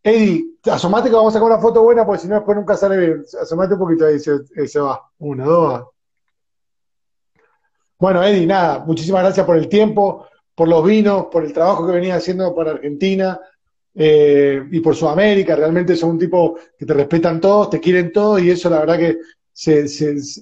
[0.00, 2.96] Eddie, asomate que vamos a sacar una foto buena porque si no después nunca sale
[2.96, 3.24] bien.
[3.42, 5.10] Asomate un poquito ahí, se, se va.
[5.18, 5.88] Una, dos.
[7.98, 11.92] Bueno, Eddie, nada, muchísimas gracias por el tiempo por los vinos, por el trabajo que
[11.92, 13.40] venía haciendo para Argentina
[13.94, 15.56] eh, y por Sudamérica.
[15.56, 18.98] Realmente son un tipo que te respetan todos, te quieren todos y eso la verdad
[18.98, 19.18] que
[19.52, 19.84] se,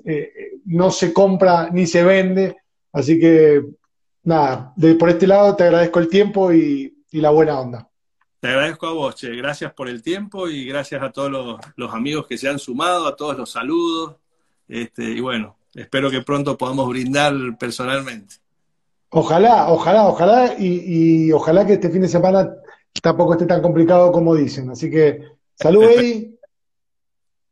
[0.04, 0.32] eh,
[0.66, 2.56] no se compra ni se vende.
[2.92, 3.64] Así que
[4.24, 7.88] nada, de, por este lado te agradezco el tiempo y, la buena onda.
[8.38, 9.34] Te agradezco a vos, Che.
[9.34, 13.16] Gracias por el tiempo y gracias a todos los, amigos que se han sumado, a
[13.16, 14.16] todos los saludos.
[14.68, 18.36] Este, y bueno, espero que pronto podamos brindar personalmente.
[19.10, 22.50] Ojalá, ojalá, ojalá, y, ojalá que este fin de semana
[23.02, 24.70] tampoco esté tan complicado como dicen.
[24.70, 25.22] Así que,
[25.54, 26.38] salud, Eddie.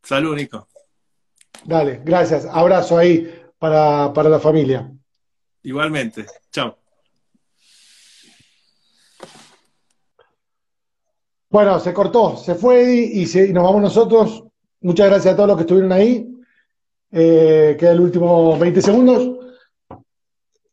[0.02, 0.68] Salud, Nico.
[1.64, 2.46] Dale, gracias.
[2.46, 4.90] Abrazo ahí para, para la familia.
[5.62, 6.26] Igualmente.
[6.52, 6.76] Chao.
[11.48, 14.44] Bueno, se cortó, se fue Eddie y, nos vamos nosotros.
[14.80, 16.28] Muchas gracias a todos los que estuvieron ahí.
[17.10, 19.46] Eh, queda el último 20 segundos.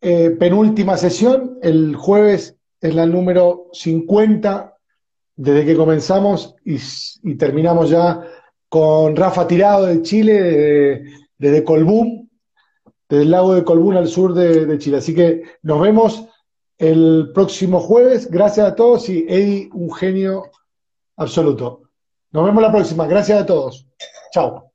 [0.01, 4.77] Eh, penúltima sesión, el jueves es la número 50
[5.37, 8.21] desde que comenzamos y, terminamos ya
[8.67, 11.03] con Rafa Tirado de Chile,
[11.37, 12.29] desde, Colbún,
[13.07, 14.97] desde el lago de Colbún al sur de, Chile.
[14.97, 16.27] Así que nos vemos
[16.77, 18.29] el próximo jueves.
[18.29, 20.51] Gracias a todos y Eddie, un genio
[21.15, 21.83] absoluto.
[22.31, 23.07] Nos vemos la próxima.
[23.07, 23.87] Gracias a todos.
[24.33, 24.72] Chao.